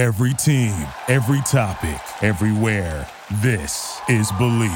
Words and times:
Every 0.00 0.32
team, 0.32 0.72
every 1.08 1.42
topic, 1.42 2.00
everywhere. 2.22 3.06
This 3.42 4.00
is 4.08 4.32
Bleav. 4.32 4.70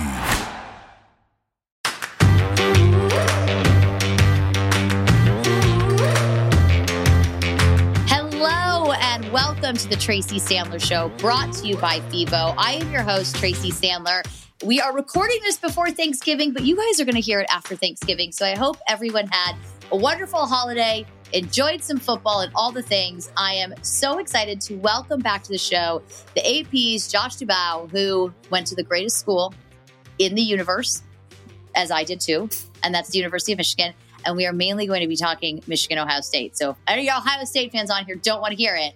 Hello 8.06 8.92
and 8.92 9.32
welcome 9.32 9.78
to 9.78 9.88
the 9.88 9.96
Tracy 9.96 10.38
Sandler 10.38 10.78
Show, 10.78 11.08
brought 11.16 11.54
to 11.54 11.66
you 11.66 11.78
by 11.78 12.00
FIVO. 12.00 12.54
I 12.58 12.72
am 12.82 12.92
your 12.92 13.00
host, 13.00 13.36
Tracy 13.36 13.70
Sandler. 13.70 14.20
We 14.62 14.78
are 14.82 14.94
recording 14.94 15.38
this 15.40 15.56
before 15.56 15.90
Thanksgiving, 15.90 16.52
but 16.52 16.64
you 16.64 16.76
guys 16.76 17.00
are 17.00 17.06
going 17.06 17.14
to 17.14 17.22
hear 17.22 17.40
it 17.40 17.46
after 17.48 17.74
Thanksgiving. 17.76 18.30
So 18.30 18.44
I 18.44 18.56
hope 18.56 18.76
everyone 18.86 19.28
had 19.28 19.56
a 19.90 19.96
wonderful 19.96 20.44
holiday, 20.44 21.06
enjoyed 21.34 21.82
some 21.82 21.98
football 21.98 22.40
and 22.40 22.52
all 22.54 22.70
the 22.70 22.82
things. 22.82 23.30
I 23.36 23.54
am 23.54 23.74
so 23.82 24.18
excited 24.18 24.60
to 24.62 24.76
welcome 24.76 25.20
back 25.20 25.42
to 25.42 25.50
the 25.50 25.58
show 25.58 26.00
the 26.34 26.60
AP's 26.60 27.10
Josh 27.10 27.36
Dubow, 27.36 27.90
who 27.90 28.32
went 28.50 28.68
to 28.68 28.76
the 28.76 28.84
greatest 28.84 29.18
school 29.18 29.52
in 30.18 30.36
the 30.36 30.42
universe, 30.42 31.02
as 31.74 31.90
I 31.90 32.04
did 32.04 32.20
too, 32.20 32.48
and 32.82 32.94
that's 32.94 33.10
the 33.10 33.18
University 33.18 33.52
of 33.52 33.58
Michigan. 33.58 33.92
And 34.24 34.36
we 34.36 34.46
are 34.46 34.52
mainly 34.52 34.86
going 34.86 35.02
to 35.02 35.08
be 35.08 35.16
talking 35.16 35.62
Michigan 35.66 35.98
Ohio 35.98 36.20
State. 36.20 36.56
So 36.56 36.70
if 36.70 36.76
any 36.86 37.10
Ohio 37.10 37.44
State 37.44 37.72
fans 37.72 37.90
on 37.90 38.06
here 38.06 38.14
don't 38.14 38.40
want 38.40 38.52
to 38.52 38.56
hear 38.56 38.74
it, 38.76 38.94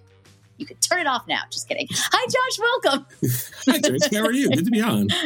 you 0.57 0.65
can 0.65 0.77
turn 0.79 1.01
it 1.01 1.07
off 1.07 1.27
now. 1.29 1.41
Just 1.51 1.69
kidding. 1.69 1.87
Hi, 1.91 2.27
Josh. 2.27 2.59
Welcome. 2.59 3.07
Hi, 3.67 3.79
Tracy. 3.81 4.17
How 4.17 4.25
are 4.25 4.33
you? 4.33 4.49
Good 4.49 4.65
to 4.65 4.71
be 4.71 4.81
on. 4.81 5.09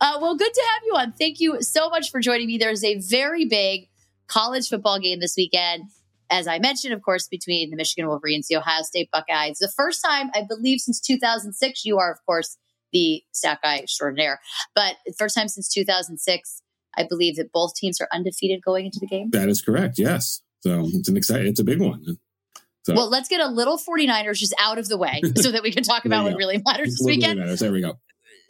Uh, 0.00 0.18
well, 0.20 0.36
good 0.36 0.52
to 0.52 0.62
have 0.74 0.82
you 0.86 0.92
on. 0.94 1.12
Thank 1.12 1.40
you 1.40 1.60
so 1.60 1.88
much 1.88 2.10
for 2.10 2.20
joining 2.20 2.46
me. 2.46 2.58
There's 2.58 2.84
a 2.84 2.98
very 2.98 3.46
big 3.46 3.88
college 4.28 4.68
football 4.68 5.00
game 5.00 5.18
this 5.18 5.34
weekend. 5.36 5.88
As 6.30 6.46
I 6.46 6.58
mentioned, 6.58 6.92
of 6.92 7.02
course, 7.02 7.26
between 7.28 7.70
the 7.70 7.76
Michigan 7.76 8.08
Wolverines, 8.08 8.48
the 8.48 8.56
Ohio 8.56 8.82
State 8.82 9.08
Buckeyes. 9.10 9.58
The 9.58 9.72
first 9.74 10.04
time, 10.04 10.30
I 10.34 10.44
believe, 10.46 10.80
since 10.80 11.00
2006, 11.00 11.84
you 11.84 11.98
are, 11.98 12.12
of 12.12 12.18
course, 12.26 12.58
the 12.92 13.22
stat 13.32 13.60
guy 13.62 13.78
extraordinaire. 13.78 14.40
But 14.74 14.96
first 15.18 15.34
time 15.34 15.48
since 15.48 15.68
2006, 15.68 16.62
I 16.96 17.06
believe 17.08 17.36
that 17.36 17.52
both 17.52 17.74
teams 17.74 18.00
are 18.00 18.08
undefeated 18.12 18.60
going 18.62 18.86
into 18.86 18.98
the 19.00 19.06
game. 19.06 19.30
That 19.30 19.48
is 19.48 19.62
correct. 19.62 19.98
Yes. 19.98 20.42
So 20.60 20.88
it's 20.92 21.08
an 21.08 21.16
exciting, 21.16 21.46
it's 21.46 21.60
a 21.60 21.64
big 21.64 21.80
one. 21.80 22.18
So. 22.84 22.94
Well, 22.94 23.10
let's 23.10 23.28
get 23.28 23.40
a 23.40 23.48
little 23.48 23.78
49ers 23.78 24.38
just 24.38 24.54
out 24.58 24.78
of 24.78 24.88
the 24.88 24.96
way 24.96 25.20
so 25.36 25.50
that 25.50 25.62
we 25.62 25.72
can 25.72 25.82
talk 25.82 26.06
about 26.06 26.24
what 26.24 26.32
go. 26.32 26.36
really 26.36 26.62
matters 26.66 26.90
this 26.90 27.00
what 27.00 27.10
weekend. 27.10 27.34
Really 27.34 27.46
matters. 27.46 27.60
There 27.60 27.72
we 27.72 27.82
go. 27.82 27.98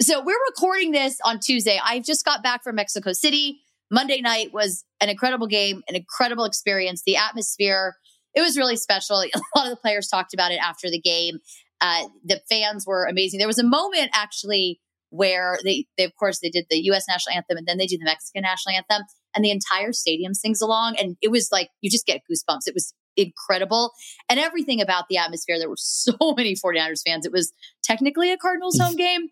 So 0.01 0.23
we're 0.25 0.39
recording 0.51 0.92
this 0.92 1.19
on 1.25 1.41
Tuesday. 1.41 1.81
I 1.83 1.98
just 1.98 2.25
got 2.25 2.42
back 2.42 2.63
from 2.63 2.77
Mexico 2.77 3.13
City. 3.13 3.61
Monday 3.91 4.20
night 4.20 4.53
was 4.53 4.84
an 5.00 5.08
incredible 5.08 5.47
game, 5.47 5.83
an 5.89 5.97
incredible 5.97 6.44
experience. 6.44 7.03
The 7.06 7.17
atmosphere, 7.17 7.97
it 8.34 8.41
was 8.41 8.56
really 8.56 8.77
special. 8.77 9.17
A 9.34 9.41
lot 9.56 9.67
of 9.67 9.70
the 9.70 9.77
players 9.77 10.08
talked 10.08 10.34
about 10.34 10.53
it 10.53 10.61
after 10.62 10.91
the 10.91 11.00
game. 11.00 11.39
Uh, 11.80 12.08
the 12.25 12.41
fans 12.50 12.84
were 12.86 13.06
amazing. 13.06 13.39
There 13.39 13.47
was 13.47 13.58
a 13.58 13.67
moment 13.67 14.11
actually 14.12 14.80
where 15.11 15.58
they, 15.64 15.86
they, 15.97 16.05
of 16.05 16.14
course, 16.17 16.41
they 16.41 16.50
did 16.50 16.67
the 16.69 16.78
U.S. 16.86 17.06
national 17.08 17.36
anthem 17.36 17.56
and 17.56 17.67
then 17.67 17.78
they 17.78 17.86
do 17.86 17.97
the 17.97 18.05
Mexican 18.05 18.42
national 18.42 18.77
anthem, 18.77 19.06
and 19.34 19.45
the 19.45 19.50
entire 19.50 19.92
stadium 19.92 20.34
sings 20.34 20.61
along, 20.61 20.97
and 20.98 21.17
it 21.23 21.30
was 21.30 21.48
like 21.52 21.70
you 21.80 21.91
just 21.91 22.06
get 22.06 22.23
goosebumps. 22.30 22.67
It 22.67 22.75
was 22.75 22.92
incredible, 23.17 23.92
and 24.28 24.39
everything 24.39 24.80
about 24.80 25.05
the 25.08 25.17
atmosphere. 25.17 25.58
There 25.58 25.69
were 25.69 25.77
so 25.78 26.17
many 26.36 26.55
49ers 26.55 27.02
fans. 27.06 27.25
It 27.25 27.33
was 27.33 27.52
technically 27.83 28.33
a 28.33 28.36
Cardinals 28.36 28.78
home 28.78 28.97
game, 28.97 29.28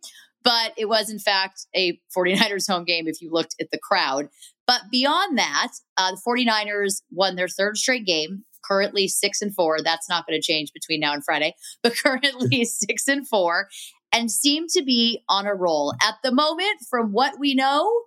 but 0.46 0.72
it 0.76 0.88
was 0.88 1.10
in 1.10 1.18
fact 1.18 1.66
a 1.74 2.00
49ers 2.16 2.70
home 2.70 2.84
game 2.84 3.08
if 3.08 3.20
you 3.20 3.30
looked 3.32 3.56
at 3.60 3.72
the 3.72 3.78
crowd. 3.78 4.28
But 4.64 4.82
beyond 4.92 5.36
that, 5.38 5.72
uh, 5.96 6.12
the 6.12 6.20
49ers 6.24 7.02
won 7.10 7.34
their 7.34 7.48
third 7.48 7.76
straight 7.76 8.06
game, 8.06 8.44
currently 8.64 9.08
six 9.08 9.42
and 9.42 9.52
four. 9.52 9.78
That's 9.82 10.08
not 10.08 10.24
going 10.24 10.40
to 10.40 10.46
change 10.46 10.72
between 10.72 11.00
now 11.00 11.14
and 11.14 11.24
Friday, 11.24 11.54
but 11.82 11.96
currently 11.96 12.64
six 12.64 13.08
and 13.08 13.26
four 13.26 13.68
and 14.12 14.30
seem 14.30 14.66
to 14.68 14.84
be 14.84 15.24
on 15.28 15.46
a 15.46 15.54
roll. 15.54 15.94
At 16.00 16.14
the 16.22 16.32
moment, 16.32 16.78
from 16.88 17.10
what 17.10 17.40
we 17.40 17.52
know 17.54 18.04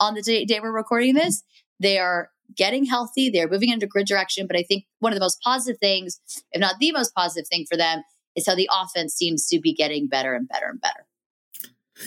on 0.00 0.14
the 0.14 0.22
day, 0.22 0.46
day 0.46 0.60
we're 0.60 0.72
recording 0.72 1.14
this, 1.14 1.42
they 1.80 1.98
are 1.98 2.30
getting 2.56 2.86
healthy. 2.86 3.28
They're 3.28 3.48
moving 3.48 3.68
into 3.68 3.84
a 3.84 3.90
good 3.90 4.06
direction. 4.06 4.46
But 4.46 4.56
I 4.56 4.62
think 4.62 4.84
one 5.00 5.12
of 5.12 5.16
the 5.16 5.24
most 5.24 5.38
positive 5.42 5.78
things, 5.80 6.18
if 6.50 6.60
not 6.60 6.76
the 6.80 6.92
most 6.92 7.14
positive 7.14 7.46
thing 7.46 7.66
for 7.70 7.76
them, 7.76 8.02
is 8.34 8.46
how 8.46 8.54
the 8.54 8.70
offense 8.72 9.12
seems 9.12 9.46
to 9.48 9.60
be 9.60 9.74
getting 9.74 10.08
better 10.08 10.34
and 10.34 10.48
better 10.48 10.66
and 10.70 10.80
better. 10.80 11.06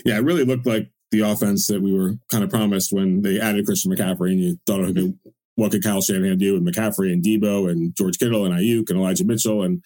Yeah, 0.06 0.18
it 0.18 0.24
really 0.24 0.46
looked 0.46 0.66
like 0.66 0.90
the 1.12 1.22
offense 1.22 1.68
that 1.68 1.82
we 1.82 1.94
were 1.94 2.16
kind 2.30 2.44
of 2.44 2.50
promised 2.50 2.92
when 2.92 3.22
they 3.22 3.40
added 3.40 3.66
Christian 3.66 3.92
McCaffrey, 3.92 4.32
and 4.32 4.40
you 4.40 4.60
thought, 4.66 4.82
okay, 4.82 5.14
what 5.56 5.72
could 5.72 5.84
Kyle 5.84 6.02
Shanahan 6.02 6.38
do 6.38 6.54
with 6.54 6.66
McCaffrey 6.66 7.12
and 7.12 7.24
Deebo 7.24 7.70
and 7.70 7.96
George 7.96 8.20
Kittle 8.20 8.46
and 8.46 8.54
Aiyuk 8.54 8.90
and 8.90 9.00
Elijah 9.00 9.26
Mitchell, 9.26 9.64
and 9.64 9.84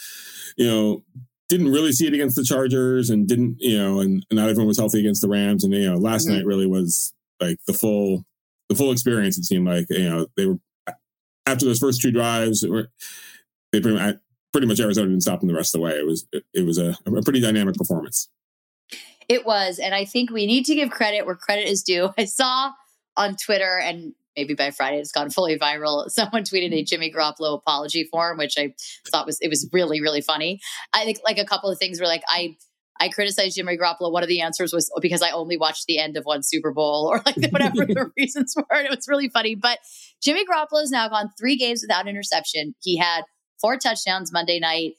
you 0.58 0.68
know, 0.68 1.04
didn't 1.50 1.72
really 1.72 1.92
see 1.92 2.08
it 2.08 2.14
against 2.14 2.36
the 2.36 2.44
Chargers, 2.44 3.10
and 3.10 3.28
didn't 3.28 3.58
you 3.60 3.78
know, 3.78 4.00
and, 4.00 4.26
and 4.30 4.38
not 4.38 4.50
everyone 4.50 4.68
was 4.68 4.80
healthy 4.80 5.00
against 5.00 5.22
the 5.22 5.30
Rams, 5.30 5.64
and 5.64 5.74
you 5.74 5.90
know, 5.90 5.98
last 5.98 6.28
mm-hmm. 6.28 6.38
night 6.38 6.46
really 6.46 6.68
was 6.68 7.14
like 7.40 7.58
the 7.68 7.74
full 7.74 8.26
the 8.70 8.76
full 8.76 8.92
experience. 8.92 9.38
It 9.38 9.46
seemed 9.46 9.68
like 9.68 9.86
you 9.90 10.10
know 10.10 10.28
they 10.36 10.46
were 10.46 10.58
after 11.46 11.66
those 11.66 11.80
first 11.80 12.02
two 12.02 12.12
drives, 12.12 12.66
were, 12.68 12.90
they 13.72 13.82
pretty 13.82 13.98
much, 13.98 14.16
pretty 14.52 14.68
much 14.68 14.80
Arizona 14.80 15.08
didn't 15.08 15.22
stop 15.22 15.40
them 15.40 15.50
the 15.50 15.56
rest 15.56 15.74
of 15.74 15.80
the 15.80 15.86
way. 15.86 15.94
It 15.94 16.06
was 16.06 16.28
it, 16.32 16.44
it 16.54 16.66
was 16.66 16.78
a, 16.78 16.98
a 17.06 17.22
pretty 17.22 17.42
dynamic 17.42 17.76
performance. 17.76 18.30
It 19.32 19.46
was. 19.46 19.80
And 19.80 19.96
I 19.96 20.04
think 20.04 20.30
we 20.30 20.46
need 20.46 20.66
to 20.66 20.76
give 20.76 20.90
credit 20.90 21.26
where 21.26 21.38
credit 21.38 21.66
is 21.66 21.84
due. 21.84 22.10
I 22.18 22.26
saw 22.26 22.74
on 23.16 23.38
Twitter, 23.38 23.80
and 23.80 24.14
maybe 24.36 24.56
by 24.56 24.72
Friday 24.72 25.00
it's 25.00 25.14
gone 25.14 25.30
fully 25.30 25.58
viral. 25.58 26.10
Someone 26.10 26.44
tweeted 26.44 26.74
a 26.74 26.80
mm-hmm. 26.80 26.86
Jimmy 26.86 27.14
Garoppolo 27.14 27.56
apology 27.56 28.04
form, 28.12 28.38
which 28.38 28.56
I 28.58 28.74
thought 29.10 29.26
was 29.26 29.40
it 29.42 29.48
was 29.48 29.70
really 29.72 30.02
really 30.02 30.20
funny. 30.20 30.60
I 30.92 31.06
think 31.06 31.20
like 31.24 31.38
a 31.38 31.46
couple 31.46 31.70
of 31.70 31.80
things 31.80 32.02
were 32.02 32.08
like 32.08 32.24
I 32.28 32.58
I 33.00 33.08
criticized 33.08 33.56
Jimmy 33.56 33.78
Garoppolo. 33.78 34.12
One 34.12 34.22
of 34.22 34.28
the 34.28 34.42
answers 34.42 34.74
was 34.74 34.92
oh, 34.94 35.00
because 35.00 35.22
I 35.22 35.32
only 35.32 35.56
watched 35.56 35.86
the 35.86 35.98
end 35.98 36.18
of 36.18 36.26
one 36.26 36.44
Super 36.44 36.74
Bowl 36.74 37.08
or 37.10 37.22
like 37.26 37.52
whatever 37.52 37.86
the 37.86 38.12
reasons 38.18 38.54
were. 38.58 38.66
And 38.70 38.86
it 38.86 38.94
was 38.94 39.08
really 39.08 39.30
funny. 39.30 39.56
But 39.56 39.80
Jimmy 40.22 40.44
Garoppolo 40.46 40.82
has 40.82 40.92
now 40.92 41.08
gone 41.08 41.32
three 41.40 41.56
games 41.56 41.82
without 41.82 42.06
interception. 42.06 42.76
He 42.82 42.98
had 42.98 43.22
four 43.62 43.78
touchdowns 43.78 44.34
Monday 44.34 44.60
night 44.60 44.96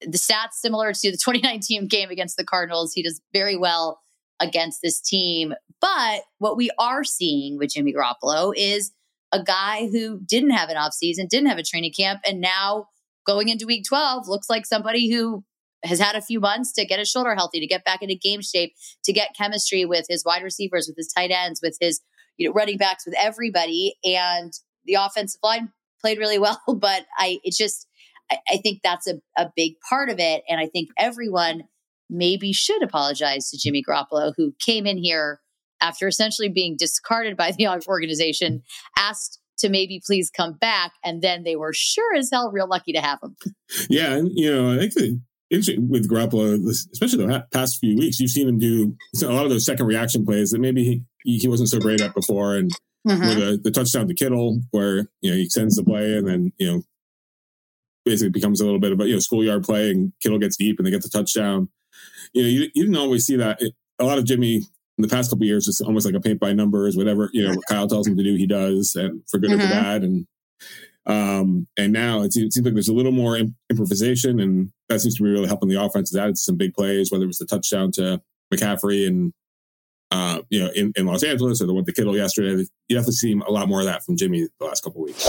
the 0.00 0.18
stats 0.18 0.54
similar 0.54 0.92
to 0.92 1.10
the 1.10 1.16
2019 1.24 1.86
game 1.88 2.10
against 2.10 2.36
the 2.36 2.44
Cardinals. 2.44 2.92
He 2.92 3.02
does 3.02 3.20
very 3.32 3.56
well 3.56 4.00
against 4.40 4.80
this 4.82 5.00
team. 5.00 5.54
But 5.80 6.22
what 6.38 6.56
we 6.56 6.70
are 6.78 7.04
seeing 7.04 7.58
with 7.58 7.70
Jimmy 7.70 7.92
Garoppolo 7.92 8.52
is 8.56 8.92
a 9.32 9.42
guy 9.42 9.88
who 9.88 10.20
didn't 10.20 10.50
have 10.50 10.68
an 10.68 10.76
offseason, 10.76 11.28
didn't 11.28 11.48
have 11.48 11.58
a 11.58 11.62
training 11.62 11.92
camp, 11.92 12.20
and 12.26 12.40
now 12.40 12.86
going 13.26 13.48
into 13.48 13.66
week 13.66 13.84
12 13.86 14.26
looks 14.26 14.48
like 14.48 14.64
somebody 14.64 15.10
who 15.10 15.44
has 15.84 16.00
had 16.00 16.16
a 16.16 16.22
few 16.22 16.40
months 16.40 16.72
to 16.72 16.84
get 16.84 16.98
his 16.98 17.08
shoulder 17.08 17.34
healthy, 17.34 17.60
to 17.60 17.66
get 17.66 17.84
back 17.84 18.02
into 18.02 18.14
game 18.14 18.40
shape, 18.40 18.74
to 19.04 19.12
get 19.12 19.36
chemistry 19.36 19.84
with 19.84 20.06
his 20.08 20.24
wide 20.24 20.42
receivers, 20.42 20.88
with 20.88 20.96
his 20.96 21.08
tight 21.08 21.30
ends, 21.30 21.60
with 21.62 21.76
his 21.80 22.00
you 22.36 22.48
know 22.48 22.54
running 22.54 22.78
backs, 22.78 23.04
with 23.06 23.14
everybody. 23.20 23.94
And 24.04 24.52
the 24.84 24.94
offensive 24.94 25.40
line 25.42 25.72
played 26.00 26.18
really 26.18 26.38
well, 26.46 26.60
but 26.68 27.06
I 27.16 27.38
it 27.44 27.54
just 27.54 27.86
I, 28.30 28.38
I 28.50 28.56
think 28.58 28.80
that's 28.82 29.06
a, 29.06 29.20
a 29.36 29.50
big 29.56 29.74
part 29.88 30.10
of 30.10 30.18
it. 30.18 30.42
And 30.48 30.60
I 30.60 30.66
think 30.66 30.90
everyone 30.98 31.64
maybe 32.10 32.52
should 32.52 32.82
apologize 32.82 33.50
to 33.50 33.58
Jimmy 33.58 33.82
Garoppolo, 33.82 34.32
who 34.36 34.54
came 34.64 34.86
in 34.86 34.98
here 34.98 35.40
after 35.80 36.08
essentially 36.08 36.48
being 36.48 36.76
discarded 36.76 37.36
by 37.36 37.52
the 37.52 37.68
organization, 37.88 38.62
asked 38.96 39.40
to 39.58 39.68
maybe 39.68 40.00
please 40.04 40.30
come 40.30 40.54
back. 40.54 40.92
And 41.04 41.20
then 41.20 41.42
they 41.42 41.56
were 41.56 41.72
sure 41.72 42.14
as 42.16 42.30
hell 42.32 42.50
real 42.52 42.68
lucky 42.68 42.92
to 42.92 43.00
have 43.00 43.18
him. 43.22 43.36
Yeah. 43.90 44.14
And, 44.14 44.30
you 44.34 44.50
know, 44.50 44.74
I 44.74 44.78
think 44.78 44.94
the, 44.94 45.20
with 45.78 46.08
Garoppolo, 46.10 46.66
especially 46.66 47.26
the 47.26 47.44
past 47.52 47.78
few 47.80 47.96
weeks, 47.96 48.18
you've 48.18 48.30
seen 48.30 48.48
him 48.48 48.58
do 48.58 48.96
a 49.22 49.26
lot 49.26 49.44
of 49.44 49.50
those 49.50 49.66
second 49.66 49.86
reaction 49.86 50.24
plays 50.24 50.50
that 50.50 50.60
maybe 50.60 51.04
he, 51.24 51.38
he 51.38 51.48
wasn't 51.48 51.68
so 51.68 51.78
great 51.78 52.00
at 52.00 52.14
before. 52.14 52.56
And 52.56 52.70
mm-hmm. 53.06 53.22
the, 53.22 53.60
the 53.62 53.70
touchdown 53.70 54.08
to 54.08 54.14
Kittle, 54.14 54.60
where, 54.70 55.08
you 55.20 55.30
know, 55.30 55.36
he 55.36 55.48
sends 55.50 55.76
the 55.76 55.84
play 55.84 56.16
and 56.16 56.26
then, 56.26 56.52
you 56.58 56.66
know, 56.66 56.82
basically 58.08 58.30
becomes 58.30 58.60
a 58.60 58.64
little 58.64 58.80
bit 58.80 58.92
of 58.92 59.00
a 59.00 59.06
you 59.06 59.14
know 59.14 59.20
schoolyard 59.20 59.64
play, 59.64 59.90
and 59.90 60.12
Kittle 60.22 60.38
gets 60.38 60.56
deep 60.56 60.78
and 60.78 60.86
they 60.86 60.90
get 60.90 61.02
the 61.02 61.08
touchdown. 61.08 61.68
You 62.32 62.42
know, 62.42 62.48
you, 62.48 62.60
you 62.74 62.84
didn't 62.84 62.96
always 62.96 63.24
see 63.24 63.36
that. 63.36 63.60
It, 63.60 63.74
a 63.98 64.04
lot 64.04 64.18
of 64.18 64.24
Jimmy 64.24 64.56
in 64.56 65.02
the 65.02 65.08
past 65.08 65.30
couple 65.30 65.46
years 65.46 65.68
is 65.68 65.80
almost 65.80 66.06
like 66.06 66.14
a 66.14 66.20
paint 66.20 66.40
by 66.40 66.52
numbers, 66.52 66.96
whatever 66.96 67.30
you 67.32 67.46
know 67.46 67.54
what 67.54 67.64
Kyle 67.68 67.88
tells 67.88 68.06
him 68.06 68.16
to 68.16 68.22
do, 68.22 68.34
he 68.34 68.46
does, 68.46 68.94
and 68.94 69.22
for 69.28 69.38
good 69.38 69.50
mm-hmm. 69.50 69.60
or 69.60 69.66
for 69.66 69.72
mm-hmm. 69.72 69.82
bad. 69.82 70.02
And 70.02 70.26
um, 71.06 71.66
and 71.78 71.92
now 71.92 72.22
it 72.22 72.32
seems, 72.32 72.46
it 72.48 72.52
seems, 72.52 72.66
like 72.66 72.74
there's 72.74 72.88
a 72.88 72.94
little 72.94 73.12
more 73.12 73.38
improvisation, 73.70 74.40
and 74.40 74.70
that 74.88 75.00
seems 75.00 75.16
to 75.16 75.22
be 75.22 75.30
really 75.30 75.46
helping 75.46 75.68
the 75.68 75.82
offense. 75.82 76.10
Is 76.10 76.18
added 76.18 76.34
to 76.34 76.40
some 76.40 76.56
big 76.56 76.74
plays, 76.74 77.10
whether 77.10 77.24
it 77.24 77.28
was 77.28 77.38
the 77.38 77.46
touchdown 77.46 77.92
to 77.92 78.20
McCaffrey 78.52 79.06
and 79.06 79.32
uh, 80.10 80.40
you 80.50 80.60
know 80.60 80.70
in, 80.74 80.92
in 80.96 81.06
Los 81.06 81.22
Angeles 81.22 81.62
or 81.62 81.66
the 81.66 81.74
one 81.74 81.84
to 81.84 81.92
Kittle 81.92 82.16
yesterday. 82.16 82.66
You 82.88 82.96
have 82.96 83.06
to 83.06 83.12
see 83.12 83.32
a 83.32 83.50
lot 83.50 83.68
more 83.68 83.80
of 83.80 83.86
that 83.86 84.04
from 84.04 84.16
Jimmy 84.16 84.48
the 84.58 84.66
last 84.66 84.82
couple 84.82 85.02
weeks. 85.02 85.28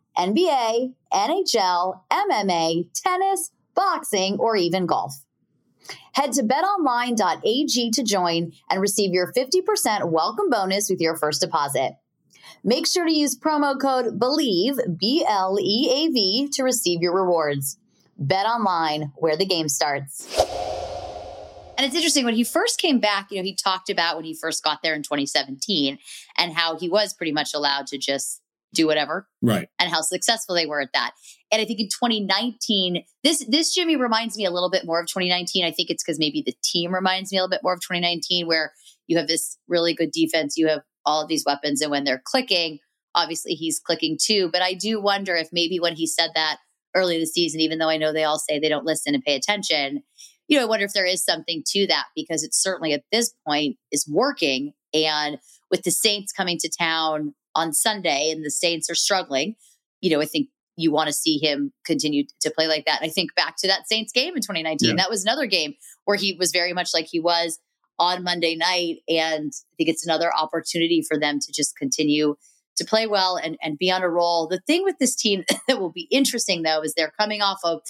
NBA, 0.21 0.93
NHL, 1.11 2.01
MMA, 2.11 2.87
tennis, 2.93 3.49
boxing, 3.73 4.37
or 4.37 4.55
even 4.55 4.85
golf. 4.85 5.25
Head 6.13 6.33
to 6.33 6.43
betonline.ag 6.43 7.91
to 7.91 8.03
join 8.03 8.51
and 8.69 8.81
receive 8.81 9.13
your 9.13 9.33
50% 9.33 10.11
welcome 10.11 10.49
bonus 10.51 10.91
with 10.91 11.01
your 11.01 11.15
first 11.15 11.41
deposit. 11.41 11.93
Make 12.63 12.85
sure 12.85 13.05
to 13.05 13.11
use 13.11 13.35
promo 13.35 13.79
code 13.79 14.19
BLEAV, 14.19 14.99
B 14.99 15.25
L 15.27 15.57
E 15.59 15.89
A 15.91 16.11
V, 16.11 16.49
to 16.53 16.63
receive 16.63 17.01
your 17.01 17.15
rewards. 17.15 17.79
Bet 18.19 18.45
online, 18.45 19.11
where 19.15 19.35
the 19.35 19.47
game 19.47 19.69
starts. 19.69 20.27
And 21.77 21.87
it's 21.87 21.95
interesting 21.95 22.25
when 22.25 22.35
he 22.35 22.43
first 22.43 22.79
came 22.79 22.99
back, 22.99 23.31
you 23.31 23.37
know, 23.37 23.43
he 23.43 23.55
talked 23.55 23.89
about 23.89 24.17
when 24.17 24.25
he 24.25 24.35
first 24.35 24.63
got 24.63 24.83
there 24.83 24.93
in 24.93 25.01
2017 25.01 25.97
and 26.37 26.53
how 26.53 26.77
he 26.77 26.87
was 26.87 27.15
pretty 27.15 27.31
much 27.31 27.55
allowed 27.55 27.87
to 27.87 27.97
just 27.97 28.40
do 28.73 28.87
whatever. 28.87 29.27
Right. 29.41 29.67
And 29.79 29.89
how 29.89 30.01
successful 30.01 30.55
they 30.55 30.65
were 30.65 30.81
at 30.81 30.93
that. 30.93 31.11
And 31.51 31.61
I 31.61 31.65
think 31.65 31.79
in 31.79 31.87
2019, 31.87 33.03
this 33.23 33.45
this 33.47 33.73
Jimmy 33.73 33.95
reminds 33.95 34.37
me 34.37 34.45
a 34.45 34.51
little 34.51 34.69
bit 34.69 34.85
more 34.85 35.01
of 35.01 35.07
2019. 35.07 35.65
I 35.65 35.71
think 35.71 35.89
it's 35.89 36.03
because 36.03 36.19
maybe 36.19 36.41
the 36.45 36.55
team 36.63 36.93
reminds 36.93 37.31
me 37.31 37.37
a 37.37 37.41
little 37.41 37.51
bit 37.51 37.63
more 37.63 37.73
of 37.73 37.81
2019, 37.81 38.47
where 38.47 38.71
you 39.07 39.17
have 39.17 39.27
this 39.27 39.57
really 39.67 39.93
good 39.93 40.11
defense, 40.11 40.55
you 40.57 40.67
have 40.67 40.81
all 41.05 41.21
of 41.21 41.27
these 41.27 41.43
weapons, 41.45 41.81
and 41.81 41.91
when 41.91 42.03
they're 42.03 42.21
clicking, 42.23 42.79
obviously 43.15 43.53
he's 43.53 43.79
clicking 43.79 44.17
too. 44.21 44.49
But 44.51 44.61
I 44.61 44.73
do 44.73 45.01
wonder 45.01 45.35
if 45.35 45.49
maybe 45.51 45.79
when 45.79 45.95
he 45.95 46.07
said 46.07 46.31
that 46.35 46.57
early 46.95 47.15
in 47.15 47.21
the 47.21 47.27
season, 47.27 47.59
even 47.59 47.79
though 47.79 47.89
I 47.89 47.97
know 47.97 48.13
they 48.13 48.23
all 48.23 48.39
say 48.39 48.59
they 48.59 48.69
don't 48.69 48.85
listen 48.85 49.15
and 49.15 49.23
pay 49.23 49.35
attention, 49.35 50.03
you 50.47 50.57
know, 50.57 50.63
I 50.63 50.67
wonder 50.67 50.85
if 50.85 50.93
there 50.93 51.05
is 51.05 51.23
something 51.23 51.63
to 51.67 51.87
that 51.87 52.05
because 52.15 52.43
it 52.43 52.53
certainly 52.53 52.93
at 52.93 53.03
this 53.11 53.33
point 53.47 53.77
is 53.91 54.07
working. 54.09 54.73
And 54.93 55.37
with 55.69 55.83
the 55.83 55.91
Saints 55.91 56.33
coming 56.33 56.57
to 56.59 56.69
town 56.77 57.33
on 57.55 57.73
Sunday 57.73 58.31
and 58.31 58.45
the 58.45 58.51
Saints 58.51 58.89
are 58.89 58.95
struggling, 58.95 59.55
you 59.99 60.09
know, 60.09 60.21
I 60.21 60.25
think 60.25 60.49
you 60.77 60.91
want 60.91 61.07
to 61.07 61.13
see 61.13 61.37
him 61.37 61.71
continue 61.85 62.23
to 62.41 62.51
play 62.51 62.67
like 62.67 62.85
that. 62.85 63.01
And 63.01 63.09
I 63.09 63.13
think 63.13 63.35
back 63.35 63.55
to 63.57 63.67
that 63.67 63.87
Saints 63.87 64.11
game 64.11 64.35
in 64.35 64.41
2019. 64.41 64.89
Yeah. 64.89 64.95
That 64.95 65.09
was 65.09 65.23
another 65.23 65.45
game 65.45 65.73
where 66.05 66.17
he 66.17 66.35
was 66.39 66.51
very 66.51 66.73
much 66.73 66.89
like 66.93 67.07
he 67.09 67.19
was 67.19 67.59
on 67.99 68.23
Monday 68.23 68.55
night. 68.55 68.97
And 69.07 69.51
I 69.53 69.73
think 69.77 69.89
it's 69.89 70.05
another 70.05 70.31
opportunity 70.33 71.03
for 71.07 71.19
them 71.19 71.39
to 71.39 71.53
just 71.53 71.77
continue 71.77 72.35
to 72.77 72.85
play 72.85 73.05
well 73.05 73.35
and, 73.35 73.57
and 73.61 73.77
be 73.77 73.91
on 73.91 74.01
a 74.01 74.09
roll. 74.09 74.47
The 74.47 74.61
thing 74.65 74.83
with 74.83 74.97
this 74.99 75.15
team 75.15 75.43
that 75.67 75.79
will 75.79 75.91
be 75.91 76.07
interesting, 76.11 76.63
though, 76.63 76.81
is 76.81 76.93
they're 76.93 77.13
coming 77.19 77.41
off 77.41 77.59
of 77.63 77.81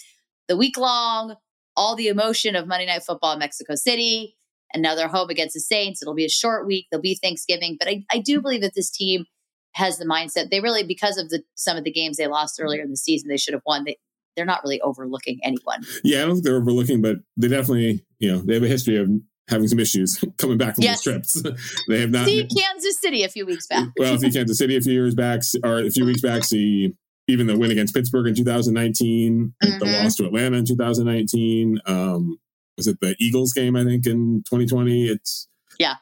the 0.48 0.58
week 0.58 0.78
long, 0.78 1.36
all 1.78 1.96
the 1.96 2.08
emotion 2.08 2.56
of 2.56 2.68
Monday 2.68 2.88
Night 2.88 3.04
Football 3.04 3.34
in 3.34 3.40
Mexico 3.40 3.76
City. 3.76 4.36
And 4.74 4.82
now 4.82 4.96
they're 4.96 5.08
home 5.08 5.30
against 5.30 5.54
the 5.54 5.60
Saints. 5.60 6.02
It'll 6.02 6.16
be 6.16 6.26
a 6.26 6.30
short 6.30 6.66
week. 6.66 6.88
There'll 6.90 7.02
be 7.02 7.20
Thanksgiving. 7.22 7.76
But 7.78 7.90
I, 7.90 8.04
I 8.12 8.20
do 8.20 8.42
believe 8.42 8.62
that 8.62 8.74
this 8.76 8.90
team 8.90 9.26
has 9.74 9.98
the 9.98 10.06
mindset 10.06 10.50
they 10.50 10.60
really 10.60 10.84
because 10.84 11.18
of 11.18 11.30
the 11.30 11.42
some 11.56 11.78
of 11.78 11.84
the 11.84 11.92
games 11.92 12.18
they 12.18 12.28
lost 12.28 12.60
earlier 12.62 12.82
in 12.82 12.90
the 12.90 12.98
season 12.98 13.30
they 13.30 13.38
should 13.38 13.54
have 13.54 13.64
won. 13.66 13.84
They 13.86 13.98
they're 14.36 14.46
not 14.46 14.64
really 14.64 14.82
overlooking 14.82 15.40
anyone. 15.44 15.82
Yeah 16.04 16.20
i 16.20 16.26
don't 16.26 16.36
think 16.36 16.46
they're 16.46 16.58
overlooking 16.58 17.02
but 17.02 17.18
they 17.38 17.48
definitely 17.48 18.06
you 18.20 18.32
know 18.32 18.40
they 18.40 18.54
have 18.56 18.64
a 18.64 18.68
history 18.68 18.98
of 18.98 19.10
having 19.50 19.68
some 19.68 19.80
issues 19.80 20.24
coming 20.38 20.58
back 20.58 20.76
from 20.76 20.84
yes. 20.84 21.02
trips. 21.02 21.42
They 21.88 22.02
have 22.02 22.12
not 22.12 22.26
see 22.26 22.48
kansas 22.48 23.00
city 23.02 23.24
a 23.24 23.30
few 23.30 23.46
weeks 23.46 23.68
back. 23.68 23.90
Well 23.98 24.18
see 24.18 24.32
kansas 24.32 24.58
city 24.58 24.76
a 24.78 24.82
few 24.82 24.94
years 24.94 25.16
back 25.16 25.42
or 25.64 25.80
a 25.80 25.90
few 25.90 26.06
weeks 26.06 26.22
back 26.22 26.44
see 26.44 26.94
even 27.28 27.48
the 27.48 27.58
win 27.58 27.72
against 27.72 27.94
pittsburgh 27.94 28.28
in 28.28 28.36
2019 28.36 29.54
mm-hmm. 29.64 29.80
the 29.80 29.86
loss 29.86 30.16
to 30.16 30.26
atlanta 30.26 30.58
in 30.58 30.66
2019 30.66 31.80
um 31.86 32.40
was 32.78 32.88
it 32.88 33.00
the 33.00 33.16
eagles 33.20 33.54
game 33.54 33.76
i 33.76 33.84
think 33.84 34.06
in 34.06 34.44
2020 34.50 35.06
it's 35.06 35.48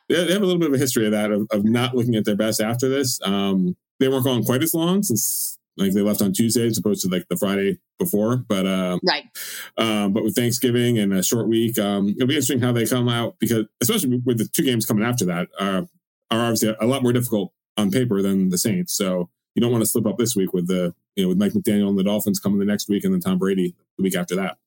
yeah. 0.08 0.24
They 0.24 0.34
have 0.34 0.42
a 0.42 0.46
little 0.46 0.60
bit 0.60 0.70
of 0.70 0.76
a 0.76 0.78
history 0.78 1.06
of 1.06 1.12
that, 1.12 1.32
of, 1.32 1.48
of 1.52 1.64
not 1.64 1.96
looking 1.96 2.16
at 2.16 2.26
their 2.26 2.36
best 2.36 2.62
after 2.62 2.90
this. 2.90 3.20
Um, 3.24 3.76
they 4.00 4.08
weren't 4.08 4.24
going 4.24 4.44
quite 4.44 4.64
as 4.64 4.74
long 4.74 5.04
since 5.04 5.58
like 5.80 5.94
they 5.94 6.02
left 6.02 6.22
on 6.22 6.34
Tuesday 6.34 6.68
as 6.68 6.78
opposed 6.78 7.02
to 7.02 7.10
like 7.10 7.28
the 7.30 7.38
Friday 7.38 7.80
before. 7.98 8.38
But 8.38 8.66
uh, 8.66 9.00
right. 9.08 9.26
Um, 9.78 10.14
but 10.14 10.24
with 10.24 10.36
Thanksgiving 10.36 11.00
and 11.00 11.14
a 11.14 11.24
short 11.24 11.48
week, 11.48 11.80
um, 11.80 12.10
it'll 12.10 12.28
be 12.28 12.36
interesting 12.36 12.60
how 12.60 12.72
they 12.72 12.86
come 12.86 13.10
out 13.10 13.38
because 13.40 13.66
especially 13.82 14.22
with 14.26 14.38
the 14.38 14.46
two 14.46 14.64
games 14.64 14.86
coming 14.86 15.06
after 15.06 15.26
that 15.26 15.48
uh, 15.60 15.84
are 16.32 16.42
obviously 16.42 16.76
a 16.80 16.86
lot 16.86 17.02
more 17.02 17.14
difficult 17.14 17.54
on 17.78 17.92
paper 17.92 18.22
than 18.22 18.50
the 18.50 18.58
Saints. 18.58 18.94
So 18.94 19.30
you 19.56 19.62
don't 19.62 19.72
want 19.72 19.84
to 19.84 19.90
slip 19.90 20.06
up 20.06 20.18
this 20.18 20.36
week 20.36 20.54
with 20.54 20.68
the 20.68 20.94
you 21.16 21.24
know 21.24 21.30
with 21.30 21.38
Mike 21.38 21.54
McDaniel 21.54 21.90
and 21.90 21.98
the 21.98 22.04
Dolphins 22.04 22.40
coming 22.40 22.60
the 22.60 22.66
next 22.66 22.90
week 22.90 23.04
and 23.04 23.14
then 23.14 23.22
Tom 23.22 23.38
Brady 23.38 23.76
the 23.98 24.04
week 24.04 24.16
after 24.16 24.36
that. 24.36 24.58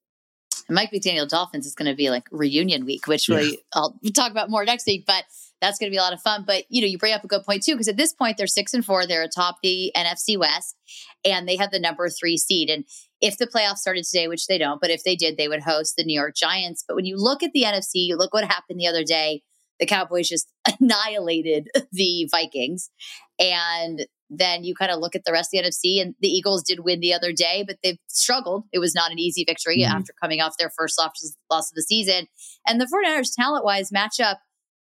Mike 0.73 0.91
McDaniel 0.93 1.29
Dolphins 1.29 1.67
is 1.67 1.75
going 1.75 1.91
to 1.91 1.97
be 1.97 2.11
like 2.11 2.27
reunion 2.31 2.85
week, 2.85 3.07
which 3.07 3.29
yeah. 3.29 3.37
we 3.37 3.59
I'll 3.75 3.99
talk 4.15 4.31
about 4.31 4.51
more 4.51 4.65
next 4.65 4.87
week. 4.87 5.05
But 5.07 5.25
that's 5.61 5.79
going 5.79 5.91
to 5.91 5.95
be 5.95 5.99
a 5.99 6.03
lot 6.03 6.13
of 6.13 6.21
fun. 6.21 6.45
But 6.47 6.65
you 6.69 6.83
know, 6.83 6.89
you 6.89 6.99
bring 6.99 7.15
up 7.15 7.25
a 7.25 7.29
good 7.29 7.45
point 7.45 7.63
too, 7.63 7.75
because 7.75 7.89
at 7.89 7.97
this 7.97 8.13
point 8.13 8.37
they're 8.37 8.47
six 8.47 8.75
and 8.75 8.85
four. 8.85 9.07
They're 9.07 9.23
atop 9.23 9.59
the 9.63 9.93
NFC 9.97 10.39
West, 10.39 10.77
and 11.25 11.49
they 11.49 11.57
have 11.57 11.71
the 11.71 11.79
number 11.79 12.09
three 12.09 12.37
seed. 12.37 12.69
And 12.69 12.85
if 13.21 13.39
the 13.39 13.47
playoffs 13.47 13.79
started 13.79 14.05
today, 14.05 14.29
which 14.29 14.47
they 14.47 14.59
don't, 14.59 14.81
but 14.81 14.91
if 14.91 15.05
they 15.05 15.15
did, 15.15 15.37
they 15.37 15.49
would 15.49 15.63
host 15.63 15.95
the 15.97 16.05
New 16.05 16.19
York 16.19 16.35
Giants. 16.35 16.85
But 16.87 16.97
when 16.97 17.07
you 17.07 17.17
look 17.17 17.43
at 17.43 17.53
the 17.53 17.63
NFC, 17.63 17.95
you 17.95 18.17
look 18.17 18.35
what 18.35 18.45
happened 18.45 18.81
the 18.81 18.89
other 18.89 19.05
day. 19.05 19.43
The 19.79 19.87
Cowboys 19.87 20.29
just 20.29 20.49
annihilated 20.81 21.69
the 21.93 22.29
Vikings, 22.31 22.91
and 23.39 24.07
then 24.39 24.65
you 24.65 24.75
kind 24.75 24.91
of 24.91 24.99
look 24.99 25.15
at 25.15 25.25
the 25.25 25.33
rest 25.33 25.55
of 25.55 25.63
the 25.63 25.69
NFC, 25.69 26.01
and 26.01 26.15
the 26.21 26.29
Eagles 26.29 26.63
did 26.63 26.81
win 26.81 27.01
the 27.01 27.13
other 27.13 27.33
day, 27.33 27.65
but 27.67 27.77
they've 27.83 27.99
struggled. 28.09 28.65
It 28.73 28.79
was 28.79 28.95
not 28.95 29.13
an 29.13 29.19
easy 29.19 29.45
victory 29.45 29.81
mm-hmm. 29.81 29.95
after 29.95 30.15
coming 30.21 30.41
off 30.41 30.57
their 30.59 30.71
first 30.71 30.99
loss 30.99 31.71
of 31.71 31.75
the 31.75 31.83
season. 31.83 32.27
And 32.67 32.81
the 32.81 32.87
49ers, 32.87 33.35
talent 33.37 33.65
wise, 33.65 33.93
match 33.93 34.21
up 34.21 34.41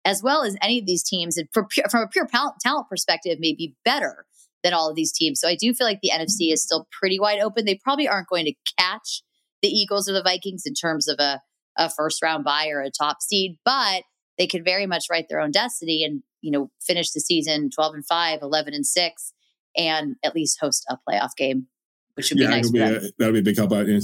as 0.06 0.22
well 0.24 0.44
as 0.44 0.56
any 0.62 0.80
of 0.80 0.86
these 0.86 1.04
teams, 1.04 1.38
and 1.38 1.50
from 1.52 1.68
a 1.94 2.08
pure 2.08 2.28
talent 2.28 2.90
perspective, 2.90 3.40
may 3.40 3.54
be 3.54 3.76
better 3.84 4.26
than 4.64 4.74
all 4.74 4.90
of 4.90 4.96
these 4.96 5.12
teams. 5.12 5.40
So 5.40 5.48
I 5.48 5.56
do 5.56 5.74
feel 5.74 5.88
like 5.88 6.00
the 6.02 6.12
NFC 6.14 6.54
is 6.54 6.64
still 6.64 6.88
pretty 6.92 7.20
wide 7.20 7.40
open. 7.40 7.66
They 7.66 7.80
probably 7.84 8.08
aren't 8.08 8.30
going 8.30 8.46
to 8.46 8.54
catch 8.80 9.24
the 9.62 9.68
Eagles 9.68 10.10
or 10.10 10.14
the 10.14 10.24
Vikings 10.24 10.64
in 10.66 10.74
terms 10.74 11.08
of 11.08 11.18
a, 11.20 11.42
a 11.78 11.90
first 11.90 12.22
round 12.22 12.44
buy 12.44 12.68
or 12.70 12.82
a 12.82 12.92
top 12.92 13.22
seed, 13.22 13.58
but 13.66 14.04
they 14.38 14.48
could 14.48 14.66
very 14.66 14.86
much 14.86 15.06
write 15.10 15.28
their 15.30 15.40
own 15.40 15.52
destiny 15.52 16.04
and 16.04 16.24
you 16.46 16.52
know, 16.52 16.70
finish 16.80 17.10
the 17.10 17.20
season 17.20 17.72
12 17.72 17.96
and 17.96 18.06
5, 18.06 18.40
11 18.44 18.76
and 18.76 18.86
6, 18.86 19.34
and 19.76 20.16
at 20.24 20.36
least 20.36 20.60
host 20.62 20.86
a 20.88 20.98
playoff 21.10 21.36
game, 21.36 21.66
which 22.14 22.30
would 22.30 22.40
yeah, 22.40 22.50
be 22.50 22.54
nice. 22.54 22.70
Be 22.70 22.80
a, 22.82 23.00
that'll 23.18 23.34
be 23.34 23.40
a 23.40 23.44
big 23.44 23.58
help 23.58 23.74
out 23.74 23.88
and 23.88 24.04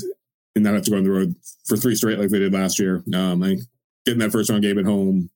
not 0.56 0.74
have 0.74 0.84
to 0.84 0.90
go 0.90 0.98
on 0.98 1.04
the 1.04 1.12
road 1.12 1.36
for 1.68 1.78
three 1.78 1.94
straight 1.94 2.18
like 2.18 2.30
they 2.30 2.40
did 2.40 2.52
last 2.52 2.80
year. 2.80 3.04
Um, 3.14 3.44
I 3.44 3.50
think 3.50 3.62
getting 4.08 4.20
that 4.22 4.32
first 4.32 4.50
round 4.50 4.64
game 4.64 4.80
at 4.80 4.86
home, 4.86 5.30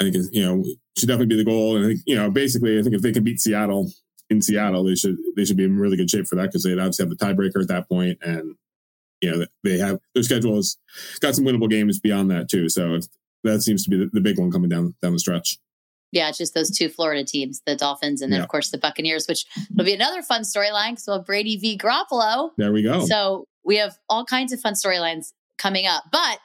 I 0.00 0.04
think, 0.04 0.16
is, 0.16 0.30
you 0.32 0.44
know, 0.44 0.64
should 0.98 1.06
definitely 1.06 1.36
be 1.36 1.36
the 1.36 1.48
goal. 1.48 1.76
And 1.76 1.84
I 1.84 1.88
think, 1.90 2.00
you 2.06 2.16
know, 2.16 2.28
basically, 2.28 2.76
I 2.76 2.82
think 2.82 2.96
if 2.96 3.02
they 3.02 3.12
can 3.12 3.22
beat 3.22 3.40
Seattle 3.40 3.92
in 4.30 4.42
Seattle, 4.42 4.82
they 4.82 4.96
should 4.96 5.16
they 5.36 5.44
should 5.44 5.56
be 5.56 5.64
in 5.64 5.78
really 5.78 5.96
good 5.96 6.10
shape 6.10 6.26
for 6.26 6.34
that 6.34 6.46
because 6.46 6.64
they'd 6.64 6.76
obviously 6.76 7.04
have 7.04 7.16
the 7.16 7.24
tiebreaker 7.24 7.62
at 7.62 7.68
that 7.68 7.88
point, 7.88 8.18
and 8.20 8.56
you 9.20 9.30
know 9.30 9.46
they 9.62 9.78
have 9.78 10.00
their 10.12 10.24
schedule 10.24 10.56
has 10.56 10.76
got 11.20 11.36
some 11.36 11.44
winnable 11.44 11.70
games 11.70 12.00
beyond 12.00 12.32
that 12.32 12.48
too. 12.48 12.68
So 12.68 12.98
that 13.44 13.62
seems 13.62 13.84
to 13.84 13.90
be 13.90 13.96
the, 13.96 14.10
the 14.12 14.20
big 14.20 14.38
one 14.38 14.50
coming 14.50 14.68
down 14.68 14.94
down 15.00 15.12
the 15.12 15.18
stretch 15.18 15.58
yeah, 16.14 16.28
it's 16.28 16.38
just 16.38 16.54
those 16.54 16.70
two 16.70 16.88
Florida 16.88 17.24
teams, 17.24 17.60
the 17.66 17.74
Dolphins, 17.74 18.22
and 18.22 18.32
then 18.32 18.38
yeah. 18.38 18.44
of 18.44 18.48
course 18.48 18.70
the 18.70 18.78
Buccaneers, 18.78 19.26
which 19.26 19.44
will 19.76 19.84
be 19.84 19.94
another 19.94 20.22
fun 20.22 20.42
storyline 20.42 20.90
because 20.90 21.04
we'll 21.08 21.18
have 21.18 21.26
Brady 21.26 21.56
v. 21.56 21.76
Garoppolo. 21.76 22.50
There 22.56 22.72
we 22.72 22.84
go. 22.84 23.04
So 23.04 23.48
we 23.64 23.76
have 23.78 23.98
all 24.08 24.24
kinds 24.24 24.52
of 24.52 24.60
fun 24.60 24.74
storylines 24.74 25.32
coming 25.58 25.86
up, 25.86 26.04
but 26.12 26.38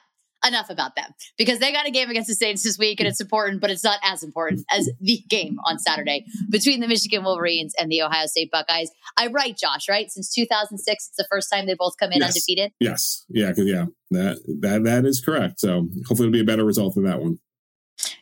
enough 0.46 0.70
about 0.70 0.94
them 0.96 1.12
because 1.36 1.58
they 1.58 1.72
got 1.72 1.86
a 1.86 1.90
game 1.90 2.10
against 2.10 2.28
the 2.28 2.34
Saints 2.34 2.62
this 2.62 2.78
week 2.78 3.00
and 3.00 3.08
it's 3.08 3.20
important, 3.20 3.60
but 3.60 3.70
it's 3.70 3.84
not 3.84 3.98
as 4.02 4.22
important 4.22 4.64
as 4.70 4.90
the 5.00 5.22
game 5.28 5.58
on 5.64 5.78
Saturday 5.78 6.24
between 6.48 6.80
the 6.80 6.88
Michigan 6.88 7.24
Wolverines 7.24 7.74
and 7.78 7.90
the 7.90 8.02
Ohio 8.02 8.26
State 8.26 8.50
Buckeyes. 8.50 8.90
I 9.16 9.26
write 9.28 9.58
Josh, 9.58 9.88
right? 9.88 10.10
Since 10.10 10.32
2006, 10.34 11.08
it's 11.08 11.16
the 11.16 11.26
first 11.30 11.50
time 11.52 11.66
they 11.66 11.74
both 11.74 11.96
come 11.98 12.12
in 12.12 12.20
yes. 12.20 12.30
undefeated. 12.30 12.72
Yes. 12.80 13.24
Yeah. 13.28 13.52
Yeah, 13.56 13.86
that, 14.10 14.42
that, 14.60 14.84
that 14.84 15.04
is 15.04 15.20
correct. 15.20 15.60
So 15.60 15.88
hopefully 16.06 16.28
it'll 16.28 16.32
be 16.32 16.40
a 16.40 16.44
better 16.44 16.64
result 16.64 16.94
than 16.94 17.04
that 17.04 17.20
one. 17.20 17.38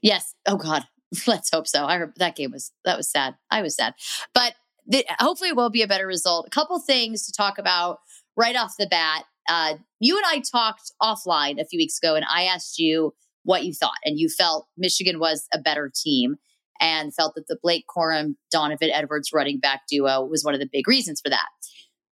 Yes. 0.02 0.34
Oh 0.46 0.56
God. 0.56 0.84
Let's 1.26 1.50
hope 1.50 1.66
so. 1.66 1.87
I 1.87 1.98
heard 1.98 2.12
that 2.16 2.37
game 2.37 2.52
was 2.52 2.72
that 2.84 2.96
was 2.96 3.10
sad. 3.10 3.37
I 3.50 3.62
was 3.62 3.76
sad, 3.76 3.94
but 4.34 4.54
the, 4.87 5.04
hopefully 5.18 5.50
it 5.50 5.56
will 5.56 5.70
be 5.70 5.82
a 5.82 5.88
better 5.88 6.06
result. 6.06 6.46
A 6.46 6.50
couple 6.50 6.78
things 6.80 7.26
to 7.26 7.32
talk 7.32 7.58
about 7.58 8.00
right 8.37 8.56
off 8.56 8.75
the 8.78 8.87
bat. 8.87 9.25
Uh, 9.49 9.75
you 10.00 10.17
and 10.17 10.26
I 10.26 10.40
talked 10.40 10.93
offline 11.02 11.61
a 11.61 11.64
few 11.64 11.78
weeks 11.78 11.99
ago, 11.99 12.14
and 12.14 12.25
I 12.31 12.45
asked 12.45 12.78
you 12.78 13.14
what 13.45 13.64
you 13.64 13.73
thought, 13.73 13.97
and 14.05 14.19
you 14.19 14.28
felt 14.28 14.67
Michigan 14.76 15.19
was 15.19 15.47
a 15.52 15.59
better 15.59 15.90
team, 15.95 16.37
and 16.81 17.14
felt 17.14 17.35
that 17.35 17.49
the 17.49 17.59
Blake 17.62 17.85
Corum 17.88 18.37
Donovan 18.52 18.90
Edwards 18.93 19.31
running 19.33 19.59
back 19.59 19.83
duo 19.90 20.25
was 20.25 20.45
one 20.45 20.55
of 20.55 20.61
the 20.61 20.69
big 20.71 20.87
reasons 20.87 21.21
for 21.21 21.31
that. 21.31 21.49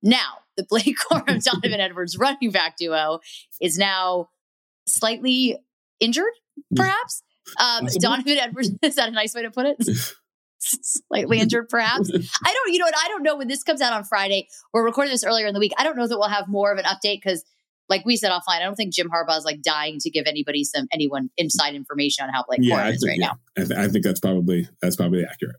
Now, 0.04 0.40
the 0.58 0.66
Blake 0.68 0.98
Corum 1.12 1.44
Donovan 1.44 1.80
Edwards 1.80 2.18
running 2.18 2.52
back 2.52 2.78
duo 2.78 3.20
is 3.60 3.78
now 3.78 4.30
slightly 4.88 5.58
injured, 6.00 6.34
mm. 6.74 6.78
perhaps. 6.78 7.24
Um, 7.60 7.88
Donovan 8.00 8.38
Edwards, 8.38 8.72
is 8.82 8.96
that 8.96 9.10
a 9.10 9.12
nice 9.12 9.34
way 9.34 9.44
to 9.44 9.52
put 9.52 9.66
it? 9.66 9.78
Slightly 10.82 11.40
injured, 11.40 11.70
perhaps. 11.70 12.12
I 12.46 12.54
don't, 12.54 12.74
you 12.74 12.80
know 12.80 12.86
what? 12.86 12.96
I 12.98 13.08
don't 13.08 13.24
know 13.24 13.38
when 13.38 13.48
this 13.48 13.64
comes 13.64 13.82
out 13.82 13.94
on 13.94 14.04
Friday. 14.04 14.48
We're 14.74 14.86
recording 14.86 15.12
this 15.12 15.24
earlier 15.24 15.48
in 15.48 15.54
the 15.54 15.60
week. 15.60 15.74
I 15.78 15.84
don't 15.84 15.98
know 15.98 16.08
that 16.08 16.18
we'll 16.18 16.30
have 16.30 16.48
more 16.48 16.72
of 16.72 16.78
an 16.78 16.86
update 16.86 17.22
because 17.24 17.44
like 17.90 18.06
we 18.06 18.16
said 18.16 18.32
offline, 18.32 18.62
I 18.62 18.64
don't 18.64 18.76
think 18.76 18.94
Jim 18.94 19.10
Harbaugh 19.10 19.38
is 19.38 19.44
like 19.44 19.62
dying 19.62 19.98
to 20.00 20.10
give 20.10 20.26
anybody 20.26 20.64
some 20.64 20.88
anyone 20.94 21.30
inside 21.38 21.76
information 21.76 22.26
on 22.26 22.34
how 22.34 22.46
Blake 22.48 22.60
yeah, 22.62 22.76
Corum 22.76 22.94
is 22.94 23.02
think, 23.02 23.10
right 23.10 23.20
yeah. 23.20 23.28
now. 23.28 23.40
I, 23.58 23.66
th- 23.66 23.80
I 23.80 23.88
think 23.90 24.06
that's 24.06 24.20
probably 24.20 24.70
that's 24.82 24.96
probably 24.96 25.26
accurate. 25.26 25.58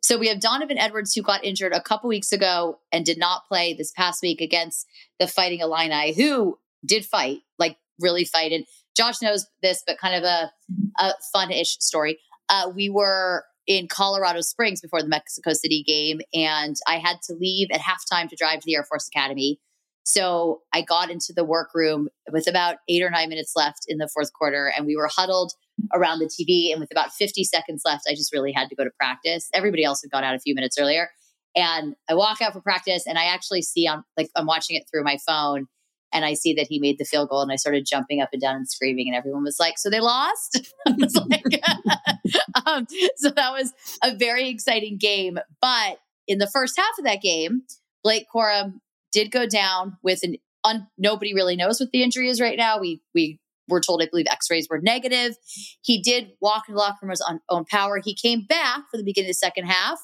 So 0.00 0.18
we 0.18 0.28
have 0.28 0.40
Donovan 0.40 0.78
Edwards 0.78 1.14
who 1.14 1.22
got 1.22 1.44
injured 1.44 1.72
a 1.72 1.80
couple 1.80 2.08
weeks 2.08 2.32
ago 2.32 2.80
and 2.92 3.04
did 3.04 3.18
not 3.18 3.46
play 3.48 3.74
this 3.74 3.92
past 3.92 4.22
week 4.22 4.40
against 4.40 4.86
the 5.18 5.26
Fighting 5.26 5.60
Illini, 5.60 6.14
who 6.14 6.58
did 6.84 7.04
fight, 7.04 7.40
like 7.58 7.76
really 7.98 8.24
fight. 8.24 8.52
And 8.52 8.64
Josh 8.96 9.20
knows 9.22 9.46
this, 9.62 9.82
but 9.86 9.98
kind 9.98 10.14
of 10.14 10.24
a, 10.24 10.50
a 10.98 11.12
fun-ish 11.32 11.78
story. 11.80 12.18
Uh, 12.48 12.70
we 12.74 12.88
were 12.88 13.44
in 13.68 13.86
Colorado 13.86 14.40
Springs 14.40 14.80
before 14.80 15.02
the 15.02 15.08
Mexico 15.08 15.52
City 15.52 15.84
game, 15.86 16.20
and 16.32 16.74
I 16.86 16.96
had 16.96 17.18
to 17.24 17.34
leave 17.34 17.68
at 17.70 17.80
halftime 17.80 18.28
to 18.30 18.36
drive 18.36 18.60
to 18.60 18.64
the 18.64 18.74
Air 18.74 18.82
Force 18.82 19.06
Academy. 19.06 19.60
So 20.04 20.62
I 20.72 20.80
got 20.80 21.10
into 21.10 21.34
the 21.36 21.44
workroom 21.44 22.08
with 22.32 22.48
about 22.48 22.76
eight 22.88 23.02
or 23.02 23.10
nine 23.10 23.28
minutes 23.28 23.52
left 23.54 23.84
in 23.86 23.98
the 23.98 24.08
fourth 24.08 24.32
quarter, 24.32 24.72
and 24.74 24.86
we 24.86 24.96
were 24.96 25.06
huddled 25.06 25.52
around 25.94 26.18
the 26.18 26.24
TV. 26.24 26.72
And 26.72 26.80
with 26.80 26.90
about 26.90 27.12
50 27.12 27.44
seconds 27.44 27.82
left, 27.84 28.04
I 28.08 28.14
just 28.14 28.32
really 28.32 28.50
had 28.50 28.70
to 28.70 28.74
go 28.74 28.84
to 28.84 28.90
practice. 28.98 29.50
Everybody 29.52 29.84
else 29.84 30.00
had 30.02 30.10
gone 30.10 30.24
out 30.24 30.34
a 30.34 30.40
few 30.40 30.54
minutes 30.54 30.78
earlier. 30.78 31.10
And 31.54 31.94
I 32.08 32.14
walk 32.14 32.40
out 32.40 32.54
for 32.54 32.62
practice, 32.62 33.06
and 33.06 33.18
I 33.18 33.24
actually 33.24 33.60
see 33.60 33.86
on 33.86 34.02
like 34.16 34.30
I'm 34.34 34.46
watching 34.46 34.76
it 34.76 34.84
through 34.90 35.04
my 35.04 35.18
phone, 35.26 35.66
and 36.12 36.24
I 36.24 36.34
see 36.34 36.54
that 36.54 36.66
he 36.68 36.78
made 36.78 36.98
the 36.98 37.04
field 37.04 37.28
goal, 37.28 37.42
and 37.42 37.52
I 37.52 37.56
started 37.56 37.86
jumping 37.86 38.20
up 38.20 38.30
and 38.32 38.40
down 38.40 38.56
and 38.56 38.68
screaming, 38.68 39.08
and 39.08 39.16
everyone 39.16 39.44
was 39.44 39.58
like, 39.60 39.78
"So 39.78 39.90
they 39.90 40.00
lost?" 40.00 40.72
Like, 40.88 41.42
um, 42.66 42.86
"So 43.16 43.30
that 43.30 43.52
was 43.52 43.72
a 44.02 44.14
very 44.14 44.48
exciting 44.48 44.98
game." 44.98 45.38
But 45.60 45.98
in 46.26 46.38
the 46.38 46.46
first 46.46 46.78
half 46.78 46.98
of 46.98 47.04
that 47.04 47.20
game, 47.20 47.62
Blake 48.02 48.26
Corum 48.34 48.80
did 49.12 49.30
go 49.30 49.46
down 49.46 49.96
with 50.02 50.22
an 50.22 50.36
un, 50.64 50.86
nobody 50.96 51.34
really 51.34 51.56
knows 51.56 51.80
what 51.80 51.90
the 51.90 52.02
injury 52.02 52.28
is 52.28 52.40
right 52.40 52.56
now. 52.56 52.78
We 52.78 53.02
we 53.14 53.38
were 53.68 53.80
told, 53.80 54.02
I 54.02 54.08
believe, 54.10 54.26
X-rays 54.30 54.66
were 54.70 54.80
negative. 54.80 55.36
He 55.82 56.00
did 56.02 56.32
walk 56.40 56.64
in 56.68 56.74
the 56.74 56.80
locker 56.80 56.98
room 57.02 57.14
on 57.28 57.40
own 57.50 57.64
power. 57.66 58.00
He 58.02 58.14
came 58.14 58.46
back 58.48 58.84
for 58.90 58.96
the 58.96 59.04
beginning 59.04 59.28
of 59.28 59.30
the 59.30 59.34
second 59.34 59.66
half. 59.66 59.98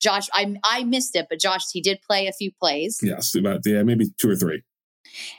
Josh, 0.00 0.28
I 0.32 0.56
I 0.64 0.84
missed 0.84 1.14
it, 1.16 1.26
but 1.28 1.40
Josh, 1.40 1.62
he 1.72 1.80
did 1.80 2.00
play 2.02 2.26
a 2.26 2.32
few 2.32 2.50
plays. 2.60 2.98
Yes, 3.02 3.34
about 3.34 3.60
yeah, 3.64 3.82
maybe 3.82 4.06
two 4.20 4.30
or 4.30 4.36
three. 4.36 4.62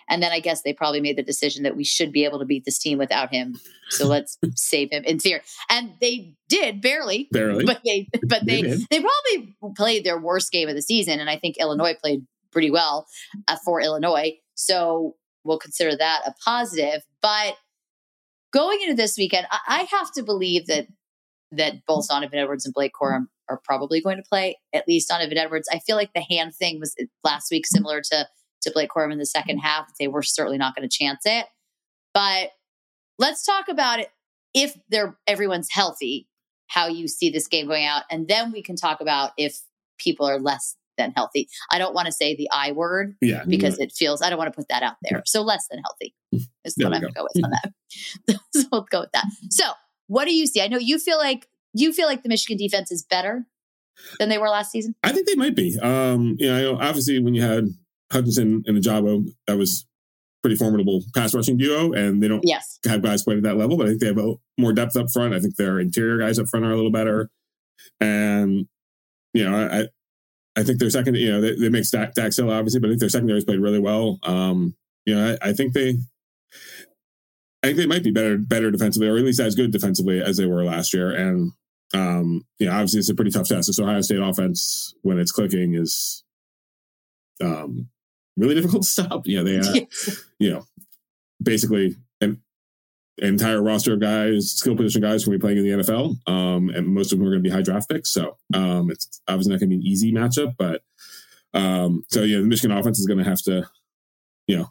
And 0.09 0.21
then 0.21 0.31
I 0.31 0.39
guess 0.39 0.61
they 0.61 0.73
probably 0.73 1.01
made 1.01 1.17
the 1.17 1.23
decision 1.23 1.63
that 1.63 1.75
we 1.75 1.83
should 1.83 2.11
be 2.11 2.25
able 2.25 2.39
to 2.39 2.45
beat 2.45 2.65
this 2.65 2.79
team 2.79 2.97
without 2.97 3.31
him. 3.31 3.59
So 3.89 4.07
let's 4.07 4.37
save 4.55 4.89
him 4.91 5.03
in 5.03 5.19
theory. 5.19 5.41
And 5.69 5.93
they 6.01 6.35
did 6.49 6.81
barely, 6.81 7.27
barely, 7.31 7.65
but 7.65 7.81
they 7.85 8.07
but 8.27 8.45
they 8.45 8.61
They 8.61 8.85
they, 8.89 9.01
probably 9.01 9.55
played 9.75 10.03
their 10.03 10.19
worst 10.19 10.51
game 10.51 10.69
of 10.69 10.75
the 10.75 10.81
season. 10.81 11.19
And 11.19 11.29
I 11.29 11.37
think 11.37 11.57
Illinois 11.57 11.95
played 11.99 12.25
pretty 12.51 12.71
well 12.71 13.07
uh, 13.47 13.57
for 13.65 13.81
Illinois. 13.81 14.33
So 14.55 15.15
we'll 15.43 15.59
consider 15.59 15.95
that 15.95 16.21
a 16.25 16.33
positive. 16.43 17.01
But 17.21 17.55
going 18.51 18.81
into 18.81 18.95
this 18.95 19.17
weekend, 19.17 19.47
I, 19.51 19.59
I 19.67 19.97
have 19.97 20.11
to 20.13 20.23
believe 20.23 20.67
that 20.67 20.87
that 21.51 21.85
both 21.85 22.07
Donovan 22.07 22.39
Edwards 22.39 22.65
and 22.65 22.73
Blake 22.73 22.93
Corum 22.99 23.27
are 23.49 23.61
probably 23.63 24.01
going 24.01 24.17
to 24.17 24.23
play. 24.23 24.57
At 24.73 24.87
least 24.87 25.09
Donovan 25.09 25.37
Edwards. 25.37 25.69
I 25.71 25.79
feel 25.79 25.95
like 25.95 26.13
the 26.13 26.21
hand 26.21 26.55
thing 26.55 26.79
was 26.79 26.95
last 27.23 27.51
week 27.51 27.65
similar 27.67 28.01
to 28.11 28.27
to 28.63 28.71
Blake 28.71 28.89
Corum 28.89 29.11
in 29.11 29.19
the 29.19 29.25
second 29.25 29.57
mm-hmm. 29.57 29.67
half. 29.67 29.97
They 29.99 30.07
were 30.07 30.23
certainly 30.23 30.57
not 30.57 30.75
going 30.75 30.87
to 30.87 30.97
chance 30.97 31.21
it. 31.25 31.45
But 32.13 32.51
let's 33.19 33.45
talk 33.45 33.67
about 33.69 33.99
it 33.99 34.09
if 34.53 34.77
they're 34.89 35.17
everyone's 35.27 35.69
healthy, 35.71 36.27
how 36.67 36.87
you 36.87 37.07
see 37.07 37.29
this 37.29 37.47
game 37.47 37.67
going 37.67 37.85
out, 37.85 38.03
and 38.09 38.27
then 38.27 38.51
we 38.51 38.61
can 38.61 38.75
talk 38.75 39.01
about 39.01 39.31
if 39.37 39.59
people 39.97 40.27
are 40.27 40.39
less 40.39 40.75
than 40.97 41.11
healthy. 41.15 41.49
I 41.71 41.79
don't 41.79 41.93
want 41.93 42.05
to 42.05 42.11
say 42.11 42.35
the 42.35 42.49
I 42.51 42.71
word 42.71 43.15
yeah, 43.21 43.43
because 43.47 43.79
it 43.79 43.91
feels 43.91 44.21
I 44.21 44.29
don't 44.29 44.37
want 44.37 44.53
to 44.53 44.57
put 44.57 44.69
that 44.69 44.83
out 44.83 44.95
there. 45.01 45.23
So 45.25 45.41
less 45.41 45.67
than 45.69 45.79
healthy 45.79 46.13
mm-hmm. 46.33 46.43
is 46.65 46.75
There 46.75 46.87
what 46.87 46.95
I'm 46.95 47.01
go. 47.01 47.07
going 47.07 47.13
to 47.13 47.19
go 47.19 47.27
with 47.33 47.43
on 47.43 47.51
that. 47.51 48.39
so 48.53 48.67
we'll 48.71 48.87
go 48.89 49.01
with 49.01 49.11
that. 49.13 49.25
Mm-hmm. 49.25 49.47
So 49.49 49.65
what 50.07 50.25
do 50.25 50.35
you 50.35 50.47
see? 50.47 50.61
I 50.61 50.67
know 50.67 50.77
you 50.77 50.99
feel 50.99 51.17
like 51.17 51.47
you 51.73 51.93
feel 51.93 52.07
like 52.07 52.23
the 52.23 52.29
Michigan 52.29 52.57
defense 52.57 52.91
is 52.91 53.03
better 53.03 53.45
than 54.19 54.29
they 54.29 54.37
were 54.37 54.49
last 54.49 54.71
season. 54.71 54.95
I 55.03 55.11
think 55.11 55.27
they 55.27 55.35
might 55.35 55.55
be. 55.55 55.77
Um, 55.79 56.35
you 56.39 56.47
know 56.47 56.77
obviously 56.79 57.19
when 57.19 57.33
you 57.33 57.41
had 57.41 57.69
Hutchinson 58.13 58.63
and 58.65 58.77
Ojabo, 58.77 59.25
that 59.47 59.57
was 59.57 59.85
pretty 60.41 60.55
formidable 60.57 61.01
pass 61.15 61.33
rushing 61.33 61.57
duo, 61.57 61.93
and 61.93 62.21
they 62.21 62.27
don't 62.27 62.43
Yes. 62.45 62.79
have 62.85 63.01
guys 63.01 63.23
quite 63.23 63.37
at 63.37 63.43
that 63.43 63.57
level, 63.57 63.77
but 63.77 63.85
I 63.87 63.89
think 63.89 64.01
they 64.01 64.07
have 64.07 64.17
a, 64.17 64.33
more 64.57 64.73
depth 64.73 64.95
up 64.97 65.07
front. 65.11 65.33
I 65.33 65.39
think 65.39 65.55
their 65.55 65.79
interior 65.79 66.17
guys 66.17 66.37
up 66.39 66.47
front 66.49 66.65
are 66.65 66.71
a 66.71 66.75
little 66.75 66.91
better, 66.91 67.29
and 67.99 68.67
you 69.33 69.49
know, 69.49 69.55
I 69.55 69.87
I 70.59 70.63
think 70.63 70.79
their 70.79 70.89
second, 70.91 71.15
you 71.15 71.31
know, 71.31 71.41
they, 71.41 71.55
they 71.55 71.69
make 71.69 71.89
Dak, 71.89 72.13
Dax 72.13 72.37
Hill 72.37 72.51
obviously, 72.51 72.79
but 72.79 72.87
I 72.87 72.91
think 72.91 72.99
their 72.99 73.09
secondary's 73.09 73.45
played 73.45 73.59
really 73.59 73.79
well. 73.79 74.19
Um, 74.23 74.75
you 75.05 75.15
know, 75.15 75.35
I, 75.41 75.49
I 75.49 75.53
think 75.53 75.73
they. 75.73 75.97
I 77.63 77.67
think 77.67 77.77
they 77.77 77.85
might 77.87 78.03
be 78.03 78.11
better, 78.11 78.37
better 78.37 78.69
defensively, 78.71 79.07
or 79.07 79.17
at 79.17 79.23
least 79.23 79.39
as 79.39 79.55
good 79.55 79.71
defensively 79.71 80.21
as 80.21 80.35
they 80.35 80.45
were 80.45 80.65
last 80.65 80.93
year. 80.93 81.11
And 81.11 81.53
um, 81.93 82.45
you 82.59 82.67
know, 82.67 82.73
obviously 82.73 82.99
it's 82.99 83.09
a 83.09 83.15
pretty 83.15 83.31
tough 83.31 83.47
test. 83.47 83.67
This 83.67 83.79
Ohio 83.79 84.01
State 84.01 84.19
offense, 84.19 84.93
when 85.01 85.17
it's 85.17 85.31
clicking, 85.31 85.73
is 85.75 86.23
um, 87.41 87.87
really 88.37 88.55
difficult 88.55 88.83
to 88.83 88.89
stop. 88.89 89.27
You 89.27 89.43
know, 89.43 89.43
they, 89.43 89.59
uh, 89.59 89.85
you 90.39 90.51
know, 90.51 90.65
basically 91.41 91.95
an, 92.21 92.41
an 93.19 93.27
entire 93.27 93.61
roster 93.61 93.93
of 93.93 93.99
guys, 93.99 94.51
skill 94.51 94.75
position 94.75 95.01
guys, 95.01 95.23
who 95.23 95.31
will 95.31 95.37
be 95.37 95.41
playing 95.41 95.57
in 95.59 95.63
the 95.63 95.83
NFL, 95.83 96.15
um, 96.27 96.69
and 96.69 96.87
most 96.87 97.11
of 97.11 97.19
them 97.19 97.27
are 97.27 97.31
going 97.31 97.43
to 97.43 97.49
be 97.49 97.53
high 97.53 97.61
draft 97.61 97.89
picks. 97.89 98.11
So 98.11 98.37
um, 98.53 98.89
it's 98.91 99.21
obviously 99.27 99.51
not 99.51 99.59
going 99.59 99.69
to 99.69 99.75
be 99.77 99.81
an 99.81 99.87
easy 99.87 100.11
matchup, 100.11 100.55
but 100.57 100.81
um, 101.53 102.03
so 102.09 102.23
yeah, 102.23 102.37
the 102.37 102.45
Michigan 102.45 102.75
offense 102.75 102.99
is 102.99 103.05
going 103.05 103.19
to 103.19 103.29
have 103.29 103.41
to, 103.43 103.69
you 104.47 104.57
know, 104.57 104.69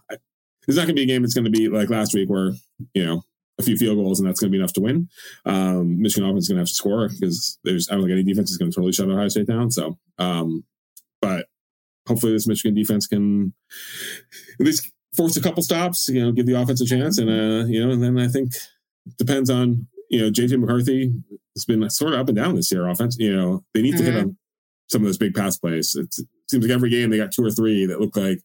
it's 0.69 0.77
not 0.77 0.87
going 0.87 0.89
to 0.89 0.95
be 0.95 1.03
a 1.03 1.07
game 1.07 1.23
that's 1.23 1.35
going 1.35 1.45
to 1.45 1.51
be 1.51 1.69
like 1.69 1.91
last 1.91 2.15
week 2.15 2.29
where 2.29 2.53
you 2.95 3.05
know 3.05 3.23
a 3.59 3.63
few 3.63 3.77
field 3.77 3.97
goals 3.97 4.19
and 4.19 4.29
that's 4.29 4.41
going 4.41 4.51
to 4.51 4.57
be 4.57 4.59
enough 4.59 4.73
to 4.75 4.81
win. 4.81 5.09
Um, 5.45 6.01
Michigan 6.01 6.29
offense 6.29 6.45
is 6.45 6.49
going 6.49 6.57
to 6.57 6.63
have 6.63 6.69
to 6.69 6.75
score 6.75 7.09
because 7.09 7.59
there's 7.65 7.89
I 7.91 7.95
don't 7.95 8.03
think 8.03 8.13
any 8.13 8.23
defense 8.25 8.51
is 8.51 8.59
going 8.59 8.71
to 8.71 8.75
totally 8.75 8.93
shut 8.93 9.09
Ohio 9.09 9.29
State 9.29 9.47
down. 9.47 9.71
So, 9.71 9.99
um, 10.19 10.65
but 11.21 11.47
hopefully 12.07 12.33
this 12.33 12.47
Michigan 12.47 12.75
defense 12.75 13.07
can 13.07 13.53
at 14.61 14.67
least 14.67 14.91
force 15.17 15.37
a 15.37 15.43
couple 15.43 15.63
stops, 15.63 16.09
you 16.09 16.23
know, 16.23 16.33
give 16.33 16.47
the 16.47 16.61
offense 16.61 16.81
a 16.81 16.87
chance, 16.87 17.19
and 17.19 17.29
uh, 17.31 17.67
you 17.67 17.85
know, 17.85 17.93
and 17.93 18.03
then 18.03 18.19
I 18.19 18.29
think 18.29 18.53
depends 19.19 19.51
on 19.51 19.87
you 20.11 20.21
know 20.21 20.31
JJ 20.31 20.59
McCarthy 20.61 21.13
has 21.57 21.65
been 21.65 21.89
sort 21.91 22.15
of 22.15 22.21
up 22.21 22.29
and 22.29 22.37
down 22.37 22.55
this 22.57 22.71
year 22.73 22.89
offense. 22.89 23.17
You 23.19 23.35
know, 23.37 23.65
they 23.75 23.83
need 23.83 23.97
to 23.99 24.03
hit 24.05 24.15
Mhm. 24.15 24.23
on 24.23 24.37
some 24.91 25.03
of 25.03 25.07
those 25.07 25.19
big 25.19 25.35
pass 25.35 25.57
plays. 25.59 25.95
It's, 25.95 26.19
it 26.19 26.27
seems 26.51 26.65
like 26.65 26.73
every 26.75 26.91
game 26.91 27.11
they 27.11 27.17
got 27.19 27.33
two 27.33 27.45
or 27.45 27.51
three 27.51 27.87
that 27.87 28.01
look 28.01 28.17
like 28.17 28.41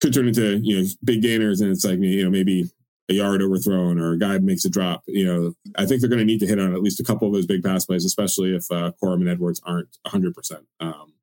could 0.00 0.12
turn 0.14 0.28
into 0.28 0.58
you 0.62 0.80
know 0.82 0.88
big 1.04 1.22
gainers, 1.22 1.60
and 1.60 1.70
it's 1.70 1.84
like 1.84 1.98
you 2.00 2.24
know 2.24 2.30
maybe 2.30 2.70
a 3.10 3.14
yard 3.14 3.40
overthrown 3.40 3.98
or 3.98 4.12
a 4.12 4.18
guy 4.18 4.38
makes 4.38 4.64
a 4.66 4.70
drop. 4.70 5.02
You 5.06 5.24
know, 5.24 5.54
I 5.76 5.86
think 5.86 6.00
they're 6.00 6.10
going 6.10 6.18
to 6.18 6.24
need 6.26 6.40
to 6.40 6.46
hit 6.46 6.58
on 6.60 6.74
at 6.74 6.82
least 6.82 7.00
a 7.00 7.04
couple 7.04 7.26
of 7.26 7.32
those 7.32 7.46
big 7.46 7.62
pass 7.64 7.86
plays, 7.86 8.04
especially 8.04 8.54
if 8.54 8.70
uh, 8.70 8.92
Corum 9.02 9.20
and 9.20 9.28
Edwards 9.30 9.60
aren't 9.64 9.96
100. 10.02 10.34
percent 10.34 10.66
Um 10.80 11.14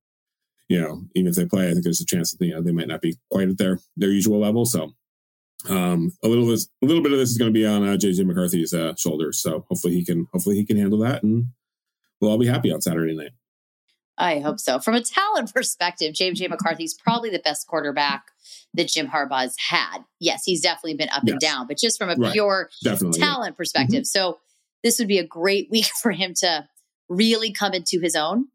You 0.67 0.81
know, 0.81 1.03
even 1.15 1.29
if 1.29 1.35
they 1.35 1.45
play, 1.45 1.69
I 1.69 1.71
think 1.73 1.83
there's 1.83 2.01
a 2.01 2.05
chance 2.05 2.31
that 2.31 2.45
you 2.45 2.53
know 2.53 2.61
they 2.61 2.71
might 2.71 2.87
not 2.87 3.01
be 3.01 3.15
quite 3.31 3.49
at 3.49 3.57
their 3.57 3.79
their 3.97 4.09
usual 4.09 4.39
level. 4.39 4.65
So, 4.65 4.93
um, 5.69 6.11
a 6.23 6.27
little 6.27 6.47
this, 6.47 6.67
a 6.81 6.85
little 6.85 7.03
bit 7.03 7.11
of 7.11 7.19
this 7.19 7.29
is 7.29 7.37
going 7.37 7.51
to 7.51 7.57
be 7.57 7.65
on 7.65 7.83
uh, 7.87 7.97
JJ 7.97 8.25
McCarthy's 8.25 8.73
uh, 8.73 8.93
shoulders. 8.95 9.39
So 9.41 9.65
hopefully 9.69 9.93
he 9.93 10.03
can 10.03 10.27
hopefully 10.33 10.55
he 10.55 10.65
can 10.65 10.77
handle 10.77 10.99
that, 10.99 11.21
and 11.23 11.45
we'll 12.19 12.31
all 12.31 12.37
be 12.37 12.47
happy 12.47 12.71
on 12.71 12.81
Saturday 12.81 13.15
night. 13.15 13.31
I 14.17 14.39
hope 14.39 14.59
so. 14.59 14.79
From 14.79 14.95
a 14.95 15.01
talent 15.01 15.53
perspective, 15.53 16.13
JJ. 16.13 16.49
McCarthy's 16.49 16.93
probably 16.93 17.29
the 17.29 17.39
best 17.39 17.67
quarterback 17.67 18.23
that 18.73 18.87
Jim 18.87 19.07
Harbaugh's 19.07 19.55
had. 19.69 19.99
Yes, 20.19 20.43
he's 20.45 20.61
definitely 20.61 20.95
been 20.95 21.09
up 21.09 21.23
and 21.27 21.39
down, 21.39 21.67
but 21.67 21.77
just 21.77 21.97
from 21.97 22.09
a 22.09 22.15
Right. 22.15 22.31
pure 22.33 22.69
Definitely, 22.83 23.19
talent 23.19 23.57
perspective. 23.57 24.05
So 24.05 24.39
this 24.83 24.99
would 24.99 25.07
be 25.09 25.17
a 25.19 25.27
great 25.27 25.67
week 25.71 25.89
for 26.01 26.11
him 26.11 26.33
to 26.37 26.67
really 27.09 27.51
come 27.51 27.73
into 27.73 27.99
his 28.01 28.15
own. 28.15 28.45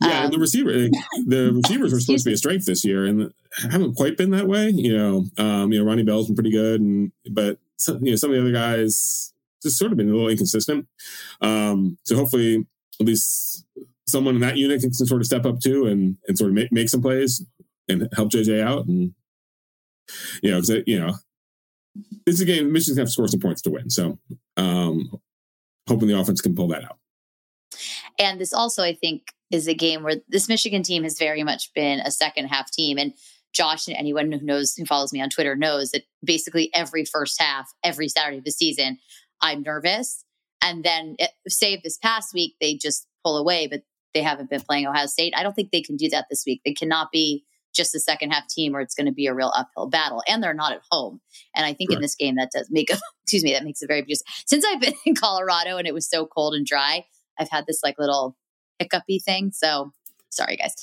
Yeah, 0.00 0.24
and 0.24 0.32
the 0.32 0.36
Um, 0.36 0.40
receiver, 0.40 0.72
the 0.72 1.52
receivers 1.62 1.92
were 1.92 2.00
supposed 2.00 2.24
to 2.24 2.30
be 2.30 2.34
a 2.34 2.36
strength 2.36 2.64
this 2.66 2.84
year, 2.84 3.06
and 3.06 3.32
haven't 3.70 3.94
quite 3.94 4.16
been 4.16 4.30
that 4.30 4.48
way. 4.48 4.70
You 4.70 4.96
know, 4.96 5.24
um, 5.38 5.72
you 5.72 5.78
know, 5.78 5.84
Ronnie 5.84 6.02
Bell's 6.02 6.26
been 6.26 6.34
pretty 6.34 6.50
good, 6.50 6.80
and 6.80 7.12
but 7.30 7.58
some, 7.78 8.04
you 8.04 8.10
know, 8.10 8.16
some 8.16 8.30
of 8.30 8.36
the 8.36 8.42
other 8.42 8.52
guys 8.52 9.32
just 9.62 9.78
sort 9.78 9.92
of 9.92 9.98
been 9.98 10.08
a 10.08 10.12
little 10.12 10.28
inconsistent. 10.28 10.88
Um, 11.40 11.98
so 12.04 12.16
hopefully, 12.16 12.66
at 13.00 13.06
least 13.06 13.64
someone 14.08 14.34
in 14.34 14.40
that 14.40 14.56
unit 14.56 14.80
can 14.80 14.92
sort 14.92 15.20
of 15.20 15.26
step 15.26 15.46
up 15.46 15.60
too, 15.60 15.86
and 15.86 16.16
and 16.26 16.36
sort 16.36 16.50
of 16.50 16.54
make, 16.54 16.72
make 16.72 16.88
some 16.88 17.02
plays 17.02 17.44
and 17.88 18.08
help 18.14 18.30
JJ 18.30 18.60
out, 18.60 18.86
and 18.86 19.14
you 20.42 20.50
know, 20.50 20.60
because 20.60 20.82
you 20.86 20.98
know, 20.98 21.14
this 22.26 22.36
is 22.36 22.40
a 22.40 22.44
game 22.44 22.72
Michigan's 22.72 22.96
gonna 22.96 23.02
have 23.02 23.08
to 23.08 23.12
score 23.12 23.28
some 23.28 23.40
points 23.40 23.62
to 23.62 23.70
win. 23.70 23.90
So, 23.90 24.18
um, 24.56 25.20
hoping 25.88 26.08
the 26.08 26.18
offense 26.18 26.40
can 26.40 26.54
pull 26.56 26.68
that 26.68 26.84
out. 26.84 26.98
And 28.18 28.40
this 28.40 28.52
also, 28.52 28.82
I 28.82 28.94
think, 28.94 29.22
is 29.50 29.68
a 29.68 29.74
game 29.74 30.02
where 30.02 30.16
this 30.28 30.48
Michigan 30.48 30.82
team 30.82 31.02
has 31.02 31.18
very 31.18 31.42
much 31.42 31.72
been 31.74 32.00
a 32.00 32.10
second 32.10 32.46
half 32.46 32.70
team. 32.70 32.98
And 32.98 33.12
Josh 33.52 33.86
and 33.86 33.96
anyone 33.96 34.32
who 34.32 34.40
knows 34.40 34.74
who 34.74 34.86
follows 34.86 35.12
me 35.12 35.20
on 35.20 35.28
Twitter 35.28 35.54
knows 35.54 35.90
that 35.90 36.02
basically 36.24 36.70
every 36.74 37.04
first 37.04 37.40
half, 37.40 37.70
every 37.84 38.08
Saturday 38.08 38.38
of 38.38 38.44
the 38.44 38.50
season, 38.50 38.98
I'm 39.40 39.62
nervous. 39.62 40.24
And 40.62 40.84
then, 40.84 41.16
eh, 41.18 41.26
it, 41.26 41.52
save 41.52 41.82
this 41.82 41.98
past 41.98 42.32
week, 42.32 42.54
they 42.60 42.76
just 42.76 43.06
pull 43.24 43.36
away, 43.36 43.66
but 43.66 43.82
they 44.14 44.22
haven't 44.22 44.50
been 44.50 44.60
playing 44.60 44.86
Ohio 44.86 45.06
State. 45.06 45.34
I 45.36 45.42
don't 45.42 45.54
think 45.54 45.70
they 45.70 45.82
can 45.82 45.96
do 45.96 46.08
that 46.10 46.26
this 46.30 46.44
week. 46.46 46.62
They 46.64 46.74
cannot 46.74 47.10
be 47.12 47.44
just 47.74 47.94
a 47.94 48.00
second 48.00 48.30
half 48.30 48.46
team 48.48 48.72
where 48.72 48.82
it's 48.82 48.94
going 48.94 49.06
to 49.06 49.12
be 49.12 49.26
a 49.26 49.34
real 49.34 49.52
uphill 49.54 49.88
battle. 49.88 50.22
And 50.28 50.42
they're 50.42 50.54
not 50.54 50.72
at 50.72 50.82
home. 50.90 51.20
And 51.56 51.64
I 51.64 51.72
think 51.72 51.90
in 51.90 52.00
this 52.00 52.14
game 52.14 52.36
that 52.36 52.50
does 52.54 52.68
make 52.70 52.90
a 52.90 52.98
excuse 53.24 53.44
me, 53.44 53.52
that 53.52 53.64
makes 53.64 53.82
it 53.82 53.86
very 53.86 54.02
beautiful. 54.02 54.26
Since 54.46 54.64
I've 54.64 54.80
been 54.80 54.94
in 55.06 55.14
Colorado 55.14 55.78
and 55.78 55.86
it 55.86 55.94
was 55.94 56.08
so 56.08 56.26
cold 56.26 56.54
and 56.54 56.66
dry, 56.66 57.06
I've 57.38 57.50
had 57.50 57.66
this 57.66 57.80
like 57.82 57.96
little 57.98 58.36
hiccupy 58.78 59.18
thing. 59.18 59.52
So 59.52 59.92
sorry 60.30 60.56
guys. 60.56 60.74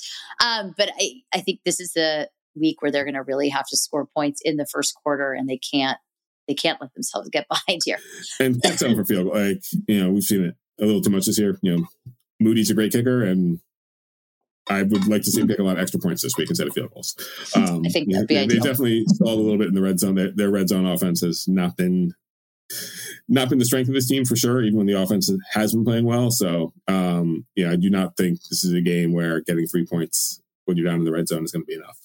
Um, 0.44 0.74
but 0.76 0.90
I, 1.00 1.22
I 1.34 1.40
think 1.40 1.60
this 1.64 1.80
is 1.80 1.92
the 1.92 2.28
week 2.54 2.82
where 2.82 2.90
they're 2.90 3.04
gonna 3.04 3.22
really 3.22 3.48
have 3.48 3.66
to 3.68 3.76
score 3.76 4.06
points 4.14 4.40
in 4.44 4.56
the 4.56 4.66
first 4.66 4.94
quarter 5.02 5.32
and 5.32 5.48
they 5.48 5.58
can't 5.58 5.98
they 6.48 6.54
can't 6.54 6.80
let 6.80 6.92
themselves 6.94 7.28
get 7.28 7.46
behind 7.50 7.82
here. 7.84 7.98
And 8.38 8.60
that's 8.60 8.82
for 8.82 9.04
field. 9.04 9.32
Goal, 9.32 9.34
like, 9.34 9.62
you 9.86 10.02
know, 10.02 10.10
we've 10.10 10.22
seen 10.22 10.44
it 10.44 10.54
a 10.80 10.86
little 10.86 11.02
too 11.02 11.10
much 11.10 11.26
this 11.26 11.38
year. 11.38 11.58
You 11.62 11.76
know, 11.76 11.86
Moody's 12.40 12.70
a 12.70 12.74
great 12.74 12.92
kicker 12.92 13.22
and 13.22 13.60
I 14.68 14.82
would 14.82 15.08
like 15.08 15.22
to 15.22 15.30
see 15.30 15.40
him 15.40 15.48
pick 15.48 15.58
a 15.58 15.62
lot 15.62 15.76
of 15.76 15.82
extra 15.82 15.98
points 15.98 16.22
this 16.22 16.36
week 16.36 16.48
instead 16.48 16.68
of 16.68 16.74
field 16.74 16.92
goals. 16.92 17.16
Um, 17.56 17.82
I 17.84 17.88
think 17.88 18.12
that'd 18.12 18.28
be 18.28 18.34
they, 18.34 18.42
ideal. 18.42 18.62
They 18.62 18.68
definitely 18.68 19.04
stalled 19.08 19.38
a 19.38 19.42
little 19.42 19.58
bit 19.58 19.68
in 19.68 19.74
the 19.74 19.82
red 19.82 19.98
zone. 19.98 20.14
Their, 20.14 20.30
their, 20.30 20.50
red 20.50 20.68
zone 20.68 20.86
offense 20.86 21.20
has 21.22 21.46
not 21.48 21.76
been 21.76 22.14
not 23.30 23.48
been 23.48 23.58
the 23.58 23.64
strength 23.64 23.88
of 23.88 23.94
this 23.94 24.08
team 24.08 24.24
for 24.24 24.36
sure, 24.36 24.62
even 24.62 24.76
when 24.76 24.86
the 24.86 25.00
offense 25.00 25.32
has 25.52 25.72
been 25.72 25.84
playing 25.84 26.04
well. 26.04 26.30
So, 26.30 26.72
um, 26.88 27.46
yeah, 27.56 27.70
I 27.70 27.76
do 27.76 27.88
not 27.88 28.16
think 28.16 28.40
this 28.50 28.64
is 28.64 28.72
a 28.74 28.80
game 28.80 29.12
where 29.12 29.40
getting 29.40 29.66
three 29.66 29.86
points 29.86 30.42
when 30.66 30.76
you're 30.76 30.86
down 30.86 30.98
in 30.98 31.04
the 31.04 31.12
red 31.12 31.28
zone 31.28 31.44
is 31.44 31.52
going 31.52 31.62
to 31.62 31.66
be 31.66 31.74
enough 31.74 31.98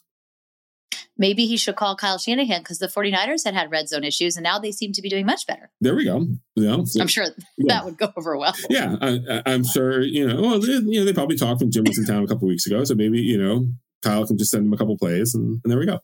maybe 1.17 1.45
he 1.45 1.57
should 1.57 1.75
call 1.75 1.95
Kyle 1.95 2.17
Shanahan 2.17 2.61
because 2.61 2.79
the 2.79 2.87
49ers 2.87 3.45
had 3.45 3.53
had 3.53 3.71
red 3.71 3.87
zone 3.89 4.03
issues 4.03 4.35
and 4.35 4.43
now 4.43 4.59
they 4.59 4.71
seem 4.71 4.91
to 4.93 5.01
be 5.01 5.09
doing 5.09 5.25
much 5.25 5.45
better. 5.47 5.71
There 5.81 5.95
we 5.95 6.05
go. 6.05 6.25
Yeah, 6.55 6.77
so, 6.85 7.01
I'm 7.01 7.07
sure 7.07 7.25
yeah. 7.57 7.75
that 7.75 7.85
would 7.85 7.97
go 7.97 8.11
over 8.15 8.37
well. 8.37 8.53
Yeah, 8.69 8.95
I, 9.01 9.41
am 9.45 9.63
sure, 9.63 10.01
you 10.01 10.27
know, 10.27 10.41
well, 10.41 10.59
they, 10.59 10.73
you 10.73 10.99
know, 10.99 11.05
they 11.05 11.13
probably 11.13 11.37
talked 11.37 11.61
when 11.61 11.71
Jim 11.71 11.85
was 11.85 11.97
in 11.97 12.05
town 12.05 12.23
a 12.23 12.27
couple 12.27 12.47
weeks 12.47 12.65
ago. 12.65 12.83
So 12.83 12.95
maybe, 12.95 13.21
you 13.21 13.37
know, 13.37 13.67
Kyle 14.03 14.25
can 14.25 14.37
just 14.37 14.51
send 14.51 14.65
him 14.65 14.73
a 14.73 14.77
couple 14.77 14.97
plays 14.97 15.33
and, 15.33 15.61
and 15.63 15.71
there 15.71 15.79
we 15.79 15.85
go. 15.85 15.99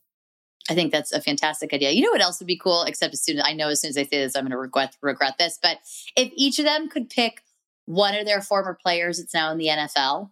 I 0.70 0.76
think 0.76 0.92
that's 0.92 1.12
a 1.12 1.22
fantastic 1.22 1.74
idea. 1.74 1.92
You 1.92 2.02
know 2.02 2.12
what 2.12 2.22
else 2.22 2.40
would 2.40 2.48
be 2.48 2.58
cool? 2.58 2.84
Except 2.84 3.14
as 3.14 3.24
soon 3.24 3.38
as 3.38 3.44
I 3.46 3.54
know, 3.54 3.70
as 3.70 3.82
soon 3.82 3.90
as 3.90 3.98
I 3.98 4.04
say 4.04 4.20
this, 4.20 4.36
I'm 4.36 4.44
going 4.44 4.52
to 4.52 4.58
regret 4.58 4.96
regret 5.02 5.36
this. 5.38 5.58
But 5.62 5.80
if 6.16 6.32
each 6.36 6.60
of 6.60 6.66
them 6.66 6.90
could 6.90 7.10
pick 7.10 7.42
one 7.86 8.16
of 8.16 8.26
their 8.26 8.42
former 8.42 8.78
players 8.82 9.18
that's 9.18 9.34
now 9.34 9.52
in 9.52 9.58
the 9.58 9.68
NFL 9.68 10.30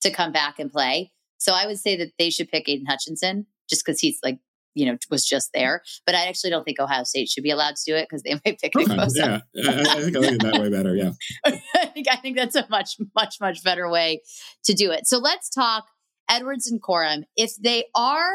to 0.00 0.10
come 0.10 0.32
back 0.32 0.58
and 0.58 0.72
play, 0.72 1.12
so 1.38 1.52
I 1.52 1.66
would 1.66 1.78
say 1.78 1.96
that 1.96 2.12
they 2.18 2.30
should 2.30 2.48
pick 2.48 2.68
Aidan 2.68 2.86
Hutchinson 2.86 3.46
just 3.68 3.84
because 3.84 4.00
he's 4.00 4.18
like 4.22 4.38
you 4.74 4.86
know 4.86 4.96
was 5.10 5.24
just 5.24 5.50
there. 5.52 5.82
But 6.06 6.14
I 6.14 6.26
actually 6.26 6.50
don't 6.50 6.64
think 6.64 6.80
Ohio 6.80 7.04
State 7.04 7.28
should 7.28 7.44
be 7.44 7.50
allowed 7.50 7.76
to 7.76 7.82
do 7.84 7.94
it 7.94 8.08
because 8.08 8.22
they 8.22 8.34
might 8.34 8.58
pick 8.60 8.74
Nick 8.74 8.88
Bosa. 8.88 9.42
Yeah, 9.54 9.68
I, 9.68 9.80
I, 9.80 10.02
think 10.02 10.16
I 10.16 10.20
like 10.20 10.32
it 10.32 10.42
that 10.42 10.60
way 10.60 10.70
better. 10.70 10.94
Yeah, 10.94 11.12
I 11.44 11.86
think 11.86 12.08
I 12.10 12.16
think 12.16 12.36
that's 12.36 12.56
a 12.56 12.66
much 12.70 12.96
much 13.14 13.36
much 13.40 13.62
better 13.62 13.88
way 13.90 14.22
to 14.64 14.74
do 14.74 14.90
it. 14.90 15.06
So 15.06 15.18
let's 15.18 15.50
talk 15.50 15.84
Edwards 16.30 16.70
and 16.70 16.82
Corum. 16.82 17.24
If 17.36 17.56
they 17.56 17.84
are 17.94 18.32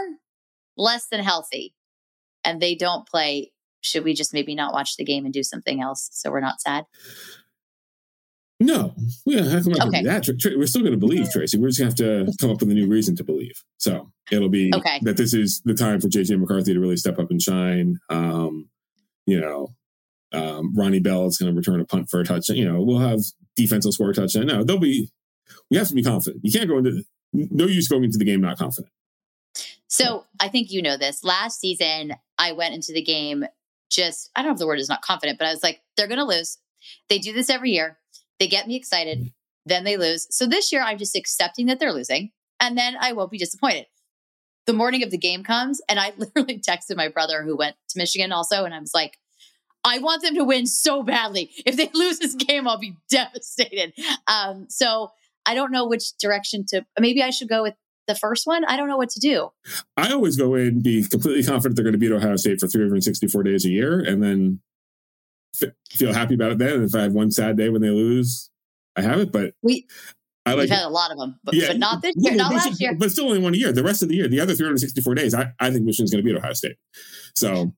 less 0.77 1.07
than 1.07 1.23
healthy 1.23 1.73
and 2.43 2.61
they 2.61 2.75
don't 2.75 3.07
play, 3.07 3.51
should 3.81 4.03
we 4.03 4.13
just 4.13 4.33
maybe 4.33 4.55
not 4.55 4.73
watch 4.73 4.97
the 4.97 5.03
game 5.03 5.25
and 5.25 5.33
do 5.33 5.43
something 5.43 5.81
else 5.81 6.09
so 6.11 6.31
we're 6.31 6.39
not 6.39 6.61
sad? 6.61 6.85
No, 8.59 8.95
yeah, 9.25 9.43
how 9.43 9.61
come 9.61 9.73
okay. 9.87 10.01
that? 10.03 10.27
We're 10.57 10.65
still 10.65 10.81
going 10.81 10.93
to 10.93 10.97
believe 10.97 11.29
Tracy. 11.29 11.59
We're 11.59 11.69
just 11.69 11.79
going 11.79 11.93
to 11.93 12.03
have 12.03 12.27
to 12.27 12.37
come 12.39 12.49
up 12.49 12.59
with 12.59 12.71
a 12.71 12.73
new 12.73 12.87
reason 12.87 13.15
to 13.17 13.23
believe. 13.23 13.63
So 13.77 14.11
it'll 14.31 14.49
be 14.49 14.71
okay. 14.73 14.99
that 15.03 15.15
this 15.15 15.35
is 15.35 15.61
the 15.63 15.75
time 15.75 16.01
for 16.01 16.07
JJ 16.07 16.39
McCarthy 16.39 16.73
to 16.73 16.79
really 16.79 16.97
step 16.97 17.19
up 17.19 17.29
and 17.29 17.39
shine. 17.39 17.99
Um, 18.09 18.69
you 19.27 19.39
know, 19.39 19.75
um, 20.33 20.73
Ronnie 20.75 20.99
Bell 20.99 21.27
is 21.27 21.37
going 21.37 21.53
to 21.53 21.57
return 21.57 21.79
a 21.79 21.85
punt 21.85 22.09
for 22.09 22.19
a 22.19 22.23
touchdown. 22.23 22.57
You 22.57 22.71
know, 22.71 22.81
we'll 22.81 22.99
have 22.99 23.19
defensive 23.55 23.93
score 23.93 24.09
a 24.09 24.13
touchdown. 24.13 24.47
No, 24.47 24.63
they'll 24.63 24.79
be. 24.79 25.11
We 25.69 25.77
have 25.77 25.89
to 25.89 25.95
be 25.95 26.03
confident. 26.03 26.43
You 26.43 26.51
can't 26.51 26.67
go 26.67 26.79
into 26.79 27.03
no 27.33 27.67
use 27.67 27.87
going 27.87 28.05
into 28.05 28.17
the 28.17 28.25
game 28.25 28.41
not 28.41 28.57
confident. 28.57 28.91
So 29.87 30.25
I 30.39 30.49
think 30.49 30.71
you 30.71 30.81
know 30.81 30.97
this. 30.97 31.23
Last 31.23 31.59
season, 31.59 32.13
I 32.37 32.51
went 32.51 32.75
into 32.75 32.93
the 32.93 33.01
game 33.01 33.45
just 33.89 34.29
I 34.35 34.41
don't 34.41 34.49
know 34.49 34.53
if 34.53 34.59
the 34.59 34.67
word 34.67 34.79
is 34.79 34.89
not 34.89 35.01
confident, 35.01 35.39
but 35.39 35.47
I 35.47 35.51
was 35.51 35.63
like, 35.63 35.81
they're 35.95 36.07
going 36.07 36.19
to 36.19 36.25
lose. 36.25 36.57
They 37.09 37.19
do 37.19 37.33
this 37.33 37.49
every 37.49 37.71
year. 37.71 37.97
They 38.39 38.47
get 38.47 38.67
me 38.67 38.75
excited, 38.75 39.19
mm. 39.19 39.33
then 39.65 39.83
they 39.83 39.97
lose. 39.97 40.27
So 40.29 40.45
this 40.45 40.71
year, 40.71 40.81
I'm 40.81 40.97
just 40.97 41.15
accepting 41.15 41.67
that 41.67 41.79
they're 41.79 41.93
losing, 41.93 42.31
and 42.59 42.77
then 42.77 42.95
I 42.99 43.13
won't 43.13 43.31
be 43.31 43.37
disappointed. 43.37 43.87
The 44.65 44.73
morning 44.73 45.03
of 45.03 45.11
the 45.11 45.17
game 45.17 45.43
comes, 45.43 45.81
and 45.89 45.99
I 45.99 46.13
literally 46.17 46.59
texted 46.59 46.95
my 46.95 47.07
brother 47.07 47.43
who 47.43 47.57
went 47.57 47.75
to 47.89 47.99
Michigan 47.99 48.31
also, 48.31 48.65
and 48.65 48.73
I 48.73 48.79
was 48.79 48.93
like, 48.93 49.17
I 49.83 49.99
want 49.99 50.21
them 50.21 50.35
to 50.35 50.43
win 50.43 50.67
so 50.67 51.01
badly. 51.01 51.51
If 51.65 51.77
they 51.77 51.89
lose 51.93 52.19
this 52.19 52.35
game, 52.35 52.67
I'll 52.67 52.79
be 52.79 52.95
devastated. 53.09 53.93
Um, 54.27 54.67
so 54.69 55.11
I 55.45 55.55
don't 55.55 55.71
know 55.71 55.87
which 55.87 56.17
direction 56.17 56.65
to. 56.69 56.85
Maybe 56.99 57.23
I 57.23 57.29
should 57.29 57.49
go 57.49 57.63
with 57.63 57.75
the 58.07 58.15
first 58.15 58.47
one. 58.47 58.65
I 58.65 58.77
don't 58.77 58.87
know 58.87 58.97
what 58.97 59.09
to 59.11 59.19
do. 59.19 59.49
I 59.95 60.11
always 60.11 60.37
go 60.37 60.55
in 60.55 60.81
be 60.81 61.03
completely 61.03 61.43
confident 61.43 61.75
they're 61.75 61.83
going 61.83 61.93
to 61.93 61.99
beat 61.99 62.11
Ohio 62.11 62.35
State 62.35 62.59
for 62.59 62.67
364 62.67 63.43
days 63.43 63.65
a 63.65 63.69
year, 63.69 63.99
and 63.99 64.23
then 64.23 64.61
feel 65.91 66.13
happy 66.13 66.35
about 66.35 66.51
it 66.51 66.57
then. 66.57 66.73
And 66.73 66.83
if 66.83 66.95
I 66.95 67.01
have 67.01 67.13
one 67.13 67.31
sad 67.31 67.57
day 67.57 67.69
when 67.69 67.81
they 67.81 67.89
lose, 67.89 68.49
I 68.95 69.01
have 69.01 69.19
it. 69.19 69.31
But 69.31 69.53
we, 69.61 69.87
I 70.45 70.51
like 70.51 70.61
we've 70.61 70.69
had 70.69 70.85
a 70.85 70.89
lot 70.89 71.11
of 71.11 71.17
them, 71.17 71.39
but, 71.43 71.53
yeah, 71.53 71.67
but 71.67 71.77
not 71.77 72.01
this 72.01 72.13
year, 72.17 72.35
not 72.35 72.53
last 72.53 72.79
year. 72.79 72.95
But 72.95 73.11
still 73.11 73.25
only 73.25 73.39
one 73.39 73.53
year. 73.53 73.71
The 73.71 73.83
rest 73.83 74.01
of 74.01 74.09
the 74.09 74.15
year, 74.15 74.27
the 74.27 74.39
other 74.39 74.55
364 74.55 75.15
days, 75.15 75.33
I, 75.33 75.51
I 75.59 75.71
think 75.71 75.83
Michigan's 75.83 76.11
going 76.11 76.23
to 76.23 76.29
beat 76.29 76.37
Ohio 76.37 76.53
State. 76.53 76.77
So 77.35 77.73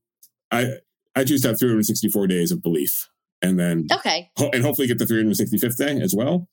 I 0.52 0.76
I 1.16 1.24
choose 1.24 1.42
to 1.42 1.50
have 1.50 1.60
364 1.60 2.28
days 2.28 2.52
of 2.52 2.62
belief, 2.62 3.10
and 3.42 3.60
then 3.60 3.88
okay, 3.92 4.30
ho- 4.38 4.50
and 4.54 4.64
hopefully 4.64 4.88
get 4.88 5.00
the 5.00 5.06
365th 5.06 5.78
day 5.78 6.00
as 6.02 6.14
well. 6.16 6.48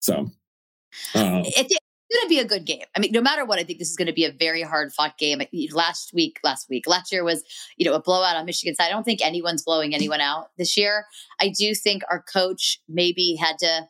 So 0.00 0.30
uh, 1.14 1.42
it, 1.44 1.78
going 2.10 2.24
to 2.24 2.28
be 2.28 2.38
a 2.38 2.44
good 2.44 2.64
game. 2.66 2.84
I 2.96 3.00
mean, 3.00 3.12
no 3.12 3.20
matter 3.20 3.44
what, 3.44 3.58
I 3.58 3.64
think 3.64 3.78
this 3.78 3.90
is 3.90 3.96
going 3.96 4.06
to 4.06 4.12
be 4.12 4.24
a 4.24 4.32
very 4.32 4.62
hard 4.62 4.92
fought 4.92 5.18
game. 5.18 5.40
Last 5.72 6.12
week, 6.12 6.38
last 6.42 6.68
week, 6.68 6.86
last 6.86 7.12
year 7.12 7.24
was, 7.24 7.42
you 7.76 7.84
know, 7.84 7.94
a 7.94 8.02
blowout 8.02 8.36
on 8.36 8.46
Michigan 8.46 8.74
side. 8.74 8.86
I 8.86 8.90
don't 8.90 9.04
think 9.04 9.24
anyone's 9.24 9.62
blowing 9.62 9.94
anyone 9.94 10.20
out 10.20 10.48
this 10.58 10.76
year. 10.76 11.06
I 11.40 11.52
do 11.56 11.74
think 11.74 12.02
our 12.10 12.22
coach 12.22 12.80
maybe 12.88 13.36
had 13.40 13.58
to, 13.58 13.86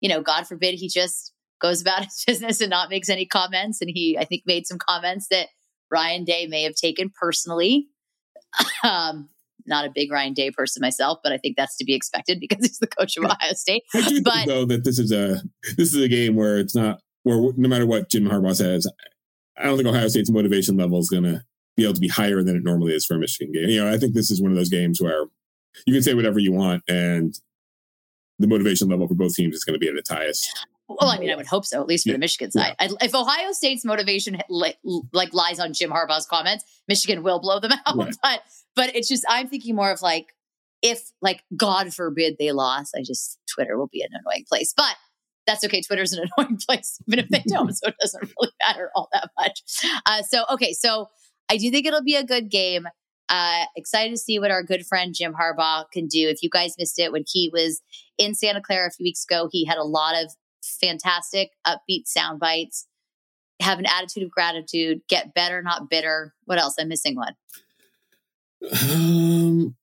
you 0.00 0.08
know, 0.08 0.22
God 0.22 0.46
forbid 0.46 0.74
he 0.74 0.88
just 0.88 1.32
goes 1.60 1.80
about 1.80 2.04
his 2.04 2.24
business 2.26 2.60
and 2.60 2.70
not 2.70 2.90
makes 2.90 3.08
any 3.08 3.26
comments. 3.26 3.80
And 3.80 3.90
he, 3.90 4.18
I 4.18 4.24
think, 4.24 4.42
made 4.46 4.66
some 4.66 4.78
comments 4.78 5.28
that 5.30 5.48
Ryan 5.90 6.24
Day 6.24 6.46
may 6.46 6.62
have 6.64 6.74
taken 6.74 7.10
personally. 7.10 7.88
um, 8.84 9.28
not 9.66 9.86
a 9.86 9.90
big 9.94 10.10
Ryan 10.10 10.32
Day 10.34 10.50
person 10.50 10.80
myself, 10.80 11.18
but 11.22 11.32
I 11.32 11.38
think 11.38 11.56
that's 11.56 11.76
to 11.76 11.84
be 11.84 11.94
expected 11.94 12.40
because 12.40 12.66
he's 12.66 12.78
the 12.78 12.86
coach 12.86 13.16
of 13.16 13.24
Ohio 13.24 13.52
State. 13.52 13.84
I 13.94 14.08
do 14.08 14.22
but, 14.22 14.34
think, 14.34 14.48
though 14.48 14.64
that 14.66 14.84
this 14.84 14.98
is 14.98 15.12
a 15.12 15.40
this 15.76 15.94
is 15.94 16.02
a 16.02 16.08
game 16.08 16.34
where 16.34 16.58
it's 16.58 16.74
not 16.74 17.00
where 17.22 17.52
no 17.56 17.68
matter 17.68 17.86
what 17.86 18.10
Jim 18.10 18.28
Harbaugh 18.28 18.54
says, 18.54 18.86
I 19.56 19.64
don't 19.64 19.76
think 19.76 19.88
Ohio 19.88 20.08
State's 20.08 20.30
motivation 20.30 20.76
level 20.76 20.98
is 20.98 21.08
going 21.08 21.24
to 21.24 21.42
be 21.76 21.84
able 21.84 21.94
to 21.94 22.00
be 22.00 22.08
higher 22.08 22.42
than 22.42 22.56
it 22.56 22.64
normally 22.64 22.94
is 22.94 23.06
for 23.06 23.14
a 23.14 23.18
Michigan 23.18 23.52
game. 23.52 23.68
You 23.68 23.84
know, 23.84 23.92
I 23.92 23.98
think 23.98 24.14
this 24.14 24.30
is 24.30 24.42
one 24.42 24.50
of 24.50 24.56
those 24.56 24.68
games 24.68 25.00
where 25.00 25.26
you 25.86 25.94
can 25.94 26.02
say 26.02 26.14
whatever 26.14 26.38
you 26.38 26.52
want, 26.52 26.82
and 26.88 27.34
the 28.38 28.46
motivation 28.46 28.88
level 28.88 29.08
for 29.08 29.14
both 29.14 29.34
teams 29.34 29.54
is 29.54 29.64
going 29.64 29.74
to 29.74 29.78
be 29.78 29.88
at 29.88 29.94
its 29.94 30.10
highest. 30.10 30.66
Well, 30.88 31.10
I 31.10 31.18
mean, 31.18 31.30
I 31.30 31.36
would 31.36 31.46
hope 31.46 31.64
so, 31.64 31.80
at 31.80 31.86
least 31.86 32.04
for 32.04 32.10
yeah. 32.10 32.14
the 32.14 32.18
Michigan 32.18 32.50
side. 32.50 32.74
Yeah. 32.80 32.88
If 33.00 33.14
Ohio 33.14 33.52
State's 33.52 33.84
motivation 33.84 34.38
like, 34.50 34.78
like 35.12 35.32
lies 35.32 35.58
on 35.58 35.72
Jim 35.72 35.90
Harbaugh's 35.90 36.26
comments, 36.26 36.64
Michigan 36.88 37.22
will 37.22 37.40
blow 37.40 37.60
them 37.60 37.72
out. 37.86 37.96
Right. 37.96 38.14
But 38.22 38.42
but 38.74 38.94
it's 38.94 39.08
just 39.08 39.24
I'm 39.28 39.48
thinking 39.48 39.74
more 39.74 39.90
of 39.90 40.02
like 40.02 40.34
if 40.82 41.10
like 41.22 41.42
God 41.56 41.94
forbid 41.94 42.36
they 42.38 42.52
lost, 42.52 42.94
I 42.96 43.02
just 43.02 43.38
Twitter 43.52 43.78
will 43.78 43.88
be 43.88 44.02
an 44.02 44.10
annoying 44.12 44.44
place. 44.48 44.74
But 44.76 44.96
that's 45.46 45.64
okay. 45.64 45.80
Twitter's 45.80 46.12
an 46.12 46.28
annoying 46.38 46.58
place, 46.66 46.98
even 47.06 47.18
if 47.18 47.28
they 47.28 47.42
don't. 47.48 47.72
so 47.72 47.88
it 47.88 47.96
doesn't 48.00 48.22
really 48.22 48.52
matter 48.66 48.90
all 48.94 49.08
that 49.12 49.30
much. 49.38 49.62
Uh, 50.06 50.22
so, 50.22 50.44
okay. 50.50 50.72
So 50.72 51.08
I 51.50 51.56
do 51.56 51.70
think 51.70 51.86
it'll 51.86 52.02
be 52.02 52.16
a 52.16 52.24
good 52.24 52.50
game. 52.50 52.86
Uh, 53.28 53.64
excited 53.76 54.10
to 54.10 54.18
see 54.18 54.38
what 54.38 54.50
our 54.50 54.62
good 54.62 54.84
friend 54.86 55.14
Jim 55.14 55.34
Harbaugh 55.34 55.90
can 55.90 56.06
do. 56.06 56.28
If 56.28 56.42
you 56.42 56.50
guys 56.50 56.74
missed 56.78 56.98
it 56.98 57.12
when 57.12 57.24
he 57.26 57.50
was 57.52 57.80
in 58.18 58.34
Santa 58.34 58.60
Clara 58.60 58.88
a 58.88 58.90
few 58.90 59.04
weeks 59.04 59.24
ago, 59.24 59.48
he 59.50 59.64
had 59.64 59.78
a 59.78 59.84
lot 59.84 60.22
of 60.22 60.32
fantastic, 60.62 61.50
upbeat 61.66 62.06
sound 62.06 62.40
bites. 62.40 62.86
Have 63.60 63.78
an 63.78 63.86
attitude 63.86 64.24
of 64.24 64.30
gratitude. 64.30 65.00
Get 65.08 65.34
better, 65.34 65.62
not 65.62 65.88
bitter. 65.88 66.34
What 66.44 66.58
else? 66.58 66.74
I'm 66.78 66.88
missing 66.88 67.16
one. 67.16 67.34
Um. 68.90 69.76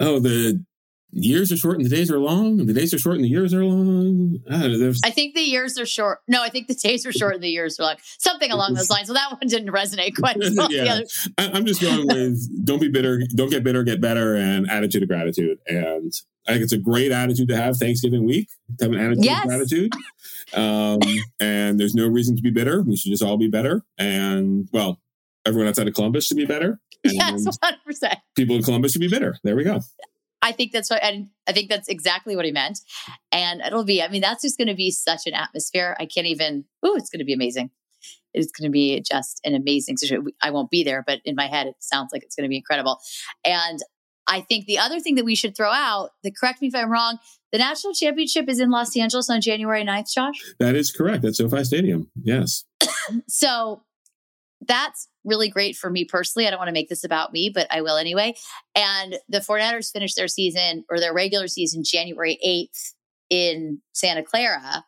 Oh, 0.00 0.18
the 0.18 0.64
years 1.12 1.50
are 1.52 1.56
short 1.56 1.76
and 1.76 1.84
the 1.84 1.94
days 1.94 2.10
are 2.10 2.18
long, 2.18 2.60
and 2.60 2.68
the 2.68 2.72
days 2.72 2.94
are 2.94 2.98
short 2.98 3.16
and 3.16 3.24
the 3.24 3.28
years 3.28 3.52
are 3.52 3.64
long. 3.64 4.38
I, 4.50 4.92
I 5.04 5.10
think 5.10 5.34
the 5.34 5.42
years 5.42 5.78
are 5.78 5.86
short. 5.86 6.20
No, 6.28 6.42
I 6.42 6.48
think 6.48 6.68
the 6.68 6.74
days 6.74 7.04
are 7.06 7.12
short 7.12 7.34
and 7.34 7.42
the 7.42 7.48
years 7.48 7.78
are 7.78 7.84
long. 7.84 7.96
Something 8.18 8.50
along 8.50 8.74
those 8.74 8.90
lines. 8.90 9.08
So 9.08 9.14
that 9.14 9.30
one 9.30 9.46
didn't 9.46 9.72
resonate 9.72 10.16
quite 10.16 10.40
as 10.42 10.54
well. 10.56 10.72
yeah. 10.72 11.00
I, 11.38 11.56
am 11.56 11.66
just 11.66 11.80
going 11.80 12.06
with 12.06 12.64
don't 12.64 12.80
be 12.80 12.88
bitter, 12.88 13.22
don't 13.34 13.50
get 13.50 13.64
bitter, 13.64 13.82
get 13.82 14.00
better, 14.00 14.36
and 14.36 14.70
attitude 14.70 15.02
of 15.02 15.08
gratitude. 15.08 15.58
And 15.66 16.12
I 16.46 16.52
think 16.52 16.64
it's 16.64 16.72
a 16.72 16.78
great 16.78 17.12
attitude 17.12 17.48
to 17.48 17.56
have 17.56 17.76
Thanksgiving 17.76 18.24
week, 18.24 18.48
to 18.78 18.84
have 18.84 18.92
an 18.92 19.00
attitude 19.00 19.24
yes. 19.24 19.44
of 19.44 19.48
gratitude. 19.48 19.92
Um, 20.52 20.98
and 21.38 21.78
there's 21.78 21.94
no 21.94 22.08
reason 22.08 22.34
to 22.34 22.42
be 22.42 22.50
bitter. 22.50 22.82
We 22.82 22.96
should 22.96 23.12
just 23.12 23.22
all 23.22 23.36
be 23.36 23.46
better. 23.46 23.84
And 23.98 24.68
well, 24.72 25.00
everyone 25.46 25.68
outside 25.68 25.86
of 25.86 25.94
Columbus 25.94 26.26
should 26.26 26.38
be 26.38 26.44
better. 26.44 26.80
yes, 27.04 27.46
100%. 27.46 28.14
People 28.34 28.56
in 28.56 28.64
Columbus 28.64 28.90
should 28.90 29.00
be 29.00 29.08
bitter. 29.08 29.36
There 29.44 29.54
we 29.54 29.62
go. 29.62 29.78
I 30.50 30.52
think 30.52 30.72
that's 30.72 30.90
what, 30.90 31.02
and 31.02 31.28
I 31.46 31.52
think 31.52 31.68
that's 31.68 31.88
exactly 31.88 32.34
what 32.34 32.44
he 32.44 32.50
meant. 32.50 32.80
And 33.30 33.60
it'll 33.60 33.84
be, 33.84 34.02
I 34.02 34.08
mean, 34.08 34.20
that's 34.20 34.42
just 34.42 34.58
going 34.58 34.68
to 34.68 34.74
be 34.74 34.90
such 34.90 35.26
an 35.26 35.34
atmosphere. 35.34 35.96
I 36.00 36.06
can't 36.06 36.26
even, 36.26 36.64
ooh, 36.84 36.96
it's 36.96 37.08
going 37.08 37.20
to 37.20 37.24
be 37.24 37.32
amazing. 37.32 37.70
it's 38.34 38.52
going 38.52 38.68
to 38.68 38.72
be 38.72 39.00
just 39.00 39.40
an 39.44 39.54
amazing 39.54 39.96
situation. 39.96 40.26
I 40.42 40.50
won't 40.50 40.70
be 40.70 40.82
there, 40.82 41.04
but 41.06 41.20
in 41.24 41.34
my 41.36 41.46
head, 41.46 41.66
it 41.66 41.76
sounds 41.78 42.10
like 42.12 42.22
it's 42.22 42.34
going 42.34 42.44
to 42.44 42.48
be 42.48 42.56
incredible. 42.56 42.98
And 43.44 43.78
I 44.26 44.40
think 44.40 44.66
the 44.66 44.78
other 44.78 45.00
thing 45.00 45.16
that 45.16 45.24
we 45.24 45.34
should 45.34 45.56
throw 45.56 45.70
out, 45.70 46.10
the 46.22 46.32
correct 46.32 46.62
me 46.62 46.68
if 46.68 46.74
I'm 46.74 46.90
wrong, 46.90 47.18
the 47.52 47.58
national 47.58 47.94
championship 47.94 48.48
is 48.48 48.60
in 48.60 48.70
Los 48.70 48.96
Angeles 48.96 49.28
on 49.28 49.40
January 49.40 49.84
9th, 49.84 50.12
Josh? 50.12 50.36
That 50.60 50.76
is 50.76 50.92
correct. 50.92 51.24
At 51.24 51.34
SoFi 51.34 51.64
Stadium. 51.64 52.10
Yes. 52.22 52.64
so 53.28 53.82
that's 54.66 55.08
really 55.24 55.48
great 55.48 55.76
for 55.76 55.90
me 55.90 56.04
personally. 56.04 56.46
I 56.46 56.50
don't 56.50 56.58
want 56.58 56.68
to 56.68 56.74
make 56.74 56.88
this 56.88 57.04
about 57.04 57.32
me, 57.32 57.50
but 57.52 57.66
I 57.70 57.80
will 57.80 57.96
anyway. 57.96 58.34
And 58.74 59.18
the 59.28 59.38
49ers 59.38 59.92
finished 59.92 60.16
their 60.16 60.28
season 60.28 60.84
or 60.90 60.98
their 60.98 61.14
regular 61.14 61.48
season 61.48 61.82
January 61.84 62.38
8th 62.46 62.92
in 63.30 63.80
Santa 63.92 64.22
Clara. 64.22 64.84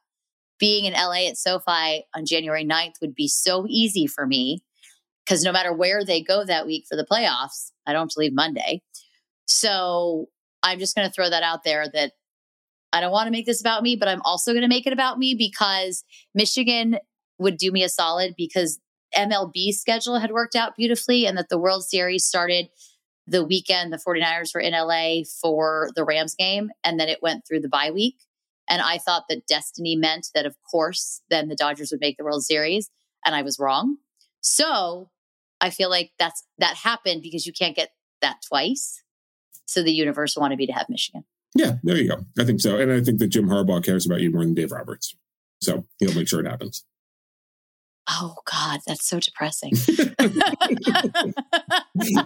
Being 0.59 0.85
in 0.85 0.93
LA 0.93 1.29
at 1.29 1.37
SoFi 1.37 2.05
on 2.15 2.25
January 2.25 2.65
9th 2.65 3.01
would 3.01 3.15
be 3.15 3.29
so 3.29 3.67
easy 3.69 4.07
for 4.07 4.27
me 4.27 4.63
because 5.25 5.43
no 5.43 5.53
matter 5.53 5.73
where 5.73 6.05
they 6.05 6.23
go 6.23 6.45
that 6.45 6.67
week 6.67 6.85
for 6.89 6.97
the 6.97 7.07
playoffs, 7.11 7.73
I 7.87 7.93
don't 7.93 8.13
leave 8.17 8.33
Monday. 8.33 8.83
So 9.47 10.27
I'm 10.63 10.79
just 10.79 10.95
going 10.95 11.09
to 11.09 11.13
throw 11.13 11.31
that 11.31 11.43
out 11.43 11.65
there 11.65 11.87
that 11.93 12.13
I 12.93 13.01
don't 13.01 13.13
want 13.13 13.27
to 13.27 13.33
make 13.33 13.47
this 13.47 13.61
about 13.61 13.83
me, 13.83 13.97
but 13.97 14.09
I'm 14.09 14.23
also 14.23 14.53
going 14.53 14.63
to 14.63 14.69
make 14.69 14.87
it 14.87 14.93
about 14.93 15.19
me 15.19 15.35
because 15.35 16.05
Michigan 16.35 16.99
would 17.39 17.57
do 17.57 17.73
me 17.73 17.83
a 17.83 17.89
solid 17.89 18.35
because 18.37 18.79
MLB 19.17 19.73
schedule 19.73 20.19
had 20.19 20.33
worked 20.33 20.55
out 20.55 20.77
beautifully 20.77 21.27
and 21.27 21.37
that 21.37 21.49
the 21.49 21.59
World 21.59 21.85
Series 21.85 22.25
started 22.25 22.69
the 23.27 23.45
weekend 23.45 23.93
the 23.93 23.99
49ers 23.99 24.55
were 24.55 24.61
in 24.61 24.73
LA 24.73 25.23
for 25.41 25.91
the 25.95 26.05
Rams 26.05 26.35
game 26.35 26.71
and 26.83 26.99
then 26.99 27.09
it 27.09 27.23
went 27.23 27.47
through 27.47 27.61
the 27.61 27.69
bye 27.69 27.91
week. 27.91 28.17
And 28.69 28.81
I 28.81 28.99
thought 28.99 29.25
that 29.29 29.47
destiny 29.47 29.97
meant 29.97 30.29
that, 30.35 30.47
of 30.47 30.57
course, 30.71 31.21
then 31.31 31.49
the 31.49 31.57
Dodgers 31.57 31.91
would 31.91 32.01
make 32.01 32.17
the 32.17 32.25
World 32.25 32.45
Series. 32.45 32.91
And 33.25 33.35
I 33.35 33.43
was 33.43 33.59
wrong. 33.59 33.99
So 34.41 35.11
I 35.61 35.71
feel 35.71 35.91
like 35.91 36.13
that's 36.19 36.45
that 36.59 36.77
happened 36.77 37.23
because 37.23 37.47
you 37.47 37.53
can't 37.53 37.77
get 37.77 37.91
that 38.21 38.39
twice. 38.47 39.03
So 39.67 39.83
the 39.83 39.93
universe 39.93 40.37
wanted 40.37 40.59
me 40.59 40.67
to 40.67 40.73
have 40.73 40.89
Michigan. 40.89 41.25
Yeah, 41.55 41.75
there 41.83 41.97
you 41.97 42.09
go. 42.09 42.25
I 42.39 42.45
think 42.45 42.61
so. 42.61 42.79
And 42.79 42.91
I 42.91 43.01
think 43.01 43.19
that 43.19 43.29
Jim 43.29 43.49
Harbaugh 43.49 43.85
cares 43.85 44.07
about 44.07 44.21
you 44.21 44.31
more 44.31 44.43
than 44.43 44.55
Dave 44.55 44.73
Roberts. 44.73 45.15
So 45.61 45.85
he'll 45.99 46.15
make 46.15 46.29
sure 46.29 46.41
it 46.41 46.47
happens. 46.47 46.85
Oh 48.09 48.37
God, 48.51 48.81
that's 48.87 49.07
so 49.07 49.21
depressing. 49.21 49.73
I 50.19 50.27
mean, 51.95 52.19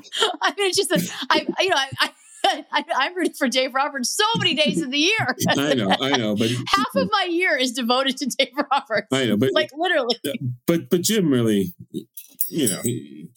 it's 0.58 0.76
just—I, 0.76 1.46
you 1.60 1.68
know, 1.68 1.76
I, 1.76 1.88
I, 2.00 2.10
I, 2.72 3.06
am 3.06 3.14
rooting 3.14 3.34
for 3.34 3.48
Dave 3.48 3.74
Roberts 3.74 4.10
so 4.10 4.24
many 4.38 4.54
days 4.54 4.80
of 4.82 4.90
the 4.90 4.98
year. 4.98 5.36
I 5.48 5.74
know, 5.74 5.94
I 6.00 6.16
know, 6.16 6.36
but 6.36 6.50
half 6.50 6.94
of 6.94 7.08
my 7.10 7.26
year 7.28 7.56
is 7.56 7.72
devoted 7.72 8.16
to 8.18 8.26
Dave 8.26 8.52
Roberts. 8.70 9.08
I 9.12 9.26
know, 9.26 9.36
but 9.36 9.52
like 9.52 9.70
literally. 9.76 10.16
But 10.66 10.90
but 10.90 11.02
Jim 11.02 11.30
really, 11.30 11.74
you 12.48 12.68
know, 12.68 12.80
he, 12.82 13.28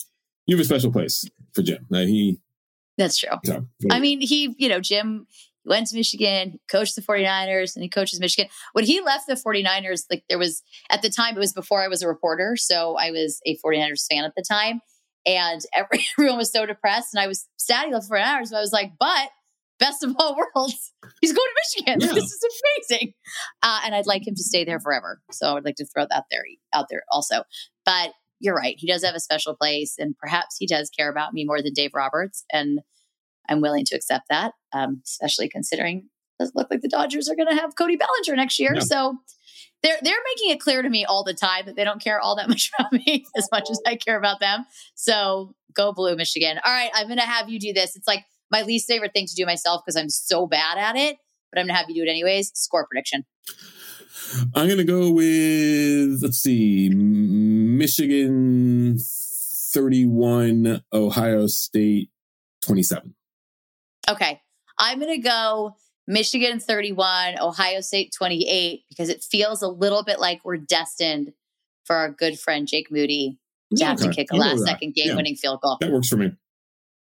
you 0.45 0.55
have 0.55 0.61
a 0.61 0.65
special 0.65 0.91
place 0.91 1.29
for 1.53 1.61
Jim. 1.61 1.85
Uh, 1.93 1.99
he. 1.99 2.39
That's 2.97 3.17
true. 3.17 3.29
So, 3.45 3.65
I 3.89 4.01
mean, 4.01 4.19
he, 4.19 4.53
you 4.57 4.67
know, 4.67 4.81
Jim 4.81 5.25
went 5.65 5.87
to 5.87 5.95
Michigan, 5.95 6.59
coached 6.69 6.95
the 6.95 7.01
49ers, 7.01 7.75
and 7.75 7.83
he 7.83 7.89
coaches 7.89 8.19
Michigan. 8.19 8.49
When 8.73 8.85
he 8.85 9.01
left 9.01 9.27
the 9.27 9.35
49ers, 9.35 10.03
like 10.09 10.23
there 10.29 10.39
was 10.39 10.63
at 10.89 11.01
the 11.01 11.09
time, 11.09 11.35
it 11.35 11.39
was 11.39 11.53
before 11.53 11.83
I 11.83 11.87
was 11.87 12.01
a 12.01 12.07
reporter. 12.07 12.55
So 12.55 12.95
I 12.97 13.11
was 13.11 13.39
a 13.45 13.57
49ers 13.57 14.05
fan 14.09 14.23
at 14.23 14.33
the 14.35 14.45
time. 14.47 14.81
And 15.25 15.61
every, 15.75 16.05
everyone 16.17 16.37
was 16.37 16.51
so 16.51 16.65
depressed. 16.65 17.13
And 17.13 17.21
I 17.21 17.27
was 17.27 17.47
sad 17.57 17.87
he 17.87 17.93
left 17.93 18.09
the 18.09 18.15
49ers, 18.15 18.51
but 18.51 18.57
I 18.57 18.61
was 18.61 18.73
like, 18.73 18.93
but 18.99 19.29
best 19.79 20.03
of 20.03 20.15
all 20.19 20.35
worlds, 20.55 20.93
he's 21.21 21.33
going 21.33 21.47
to 21.47 21.85
Michigan. 21.85 22.01
Yeah. 22.01 22.13
This 22.13 22.31
is 22.31 22.61
amazing. 22.89 23.13
Uh, 23.63 23.79
and 23.85 23.95
I'd 23.95 24.07
like 24.07 24.27
him 24.27 24.35
to 24.35 24.43
stay 24.43 24.65
there 24.65 24.79
forever. 24.79 25.21
So 25.31 25.49
I 25.49 25.53
would 25.53 25.65
like 25.65 25.75
to 25.75 25.85
throw 25.85 26.05
that 26.09 26.25
there 26.31 26.43
out 26.73 26.87
there 26.89 27.03
also. 27.11 27.43
But 27.85 28.11
you're 28.39 28.55
right. 28.55 28.75
He 28.77 28.87
does 28.87 29.03
have 29.03 29.15
a 29.15 29.19
special 29.19 29.55
place, 29.55 29.95
and 29.97 30.17
perhaps 30.17 30.55
he 30.57 30.65
does 30.65 30.89
care 30.89 31.09
about 31.09 31.33
me 31.33 31.43
more 31.45 31.61
than 31.61 31.73
Dave 31.73 31.91
Roberts. 31.93 32.45
And 32.51 32.79
I'm 33.49 33.61
willing 33.61 33.85
to 33.85 33.95
accept 33.95 34.25
that, 34.29 34.53
um, 34.73 35.01
especially 35.05 35.49
considering 35.49 35.97
it 35.97 36.43
does 36.43 36.51
look 36.55 36.69
like 36.69 36.81
the 36.81 36.87
Dodgers 36.87 37.27
are 37.29 37.35
going 37.35 37.49
to 37.49 37.61
have 37.61 37.75
Cody 37.75 37.97
Bellinger 37.97 38.35
next 38.35 38.59
year. 38.59 38.73
Yeah. 38.75 38.81
So 38.81 39.17
they're 39.81 39.97
they're 40.01 40.19
making 40.35 40.51
it 40.51 40.59
clear 40.59 40.81
to 40.81 40.89
me 40.89 41.05
all 41.05 41.23
the 41.23 41.33
time 41.33 41.65
that 41.65 41.75
they 41.75 41.83
don't 41.83 42.01
care 42.01 42.19
all 42.19 42.35
that 42.35 42.49
much 42.49 42.71
about 42.79 42.93
me 42.93 43.25
as 43.35 43.49
much 43.51 43.69
as 43.69 43.79
I 43.85 43.95
care 43.95 44.17
about 44.17 44.39
them. 44.39 44.65
So 44.95 45.53
go 45.73 45.93
blue, 45.93 46.15
Michigan. 46.15 46.59
All 46.63 46.71
right, 46.71 46.91
I'm 46.93 47.07
going 47.07 47.19
to 47.19 47.25
have 47.25 47.49
you 47.49 47.59
do 47.59 47.73
this. 47.73 47.95
It's 47.95 48.07
like 48.07 48.25
my 48.51 48.61
least 48.63 48.87
favorite 48.87 49.13
thing 49.13 49.27
to 49.27 49.35
do 49.35 49.45
myself 49.45 49.83
because 49.85 49.95
I'm 49.95 50.09
so 50.09 50.47
bad 50.47 50.77
at 50.77 50.95
it, 50.95 51.17
but 51.51 51.59
I'm 51.59 51.65
going 51.65 51.75
to 51.75 51.79
have 51.79 51.89
you 51.89 51.95
do 51.95 52.03
it 52.03 52.09
anyways. 52.09 52.51
Score 52.55 52.85
prediction. 52.85 53.25
I'm 54.53 54.67
going 54.67 54.77
to 54.77 54.83
go 54.83 55.11
with 55.11 56.21
let's 56.21 56.37
see, 56.37 56.89
Michigan 57.79 58.97
31, 59.73 60.83
Ohio 60.93 61.47
State 61.47 62.09
27. 62.61 63.15
Okay. 64.09 64.41
I'm 64.77 64.99
going 64.99 65.21
to 65.21 65.27
go 65.27 65.75
Michigan 66.07 66.59
31, 66.59 67.39
Ohio 67.39 67.81
State 67.81 68.13
28, 68.17 68.83
because 68.89 69.09
it 69.09 69.23
feels 69.23 69.61
a 69.61 69.67
little 69.67 70.03
bit 70.03 70.19
like 70.19 70.41
we're 70.43 70.57
destined 70.57 71.33
for 71.85 71.95
our 71.95 72.09
good 72.09 72.39
friend 72.39 72.67
Jake 72.67 72.91
Moody 72.91 73.37
to 73.75 73.85
have 73.85 73.97
to 73.97 74.09
kick 74.09 74.31
a 74.31 74.35
last 74.35 74.65
second 74.65 74.95
game 74.95 75.15
winning 75.15 75.35
field 75.35 75.61
goal. 75.61 75.77
That 75.79 75.91
works 75.91 76.07
for 76.07 76.17
me. 76.17 76.31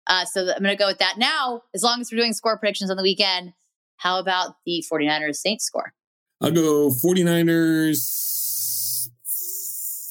Uh, 0.06 0.24
so 0.24 0.40
I'm 0.40 0.62
going 0.62 0.76
to 0.76 0.76
go 0.76 0.86
with 0.86 0.98
that. 0.98 1.18
Now, 1.18 1.62
as 1.74 1.82
long 1.82 2.00
as 2.00 2.10
we're 2.10 2.18
doing 2.18 2.32
score 2.32 2.58
predictions 2.58 2.90
on 2.90 2.96
the 2.96 3.02
weekend, 3.02 3.52
how 3.96 4.18
about 4.18 4.56
the 4.66 4.84
49ers 4.90 5.36
Saints 5.36 5.64
score? 5.64 5.92
I'll 6.40 6.50
go 6.50 6.90
49ers 6.90 8.30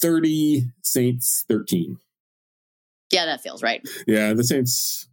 30, 0.02 0.72
Saints 0.84 1.44
13. 1.50 1.98
Yeah, 3.12 3.26
that 3.26 3.42
feels 3.42 3.62
right. 3.62 3.82
Yeah, 4.08 4.34
the 4.34 4.44
Saints 4.44 5.09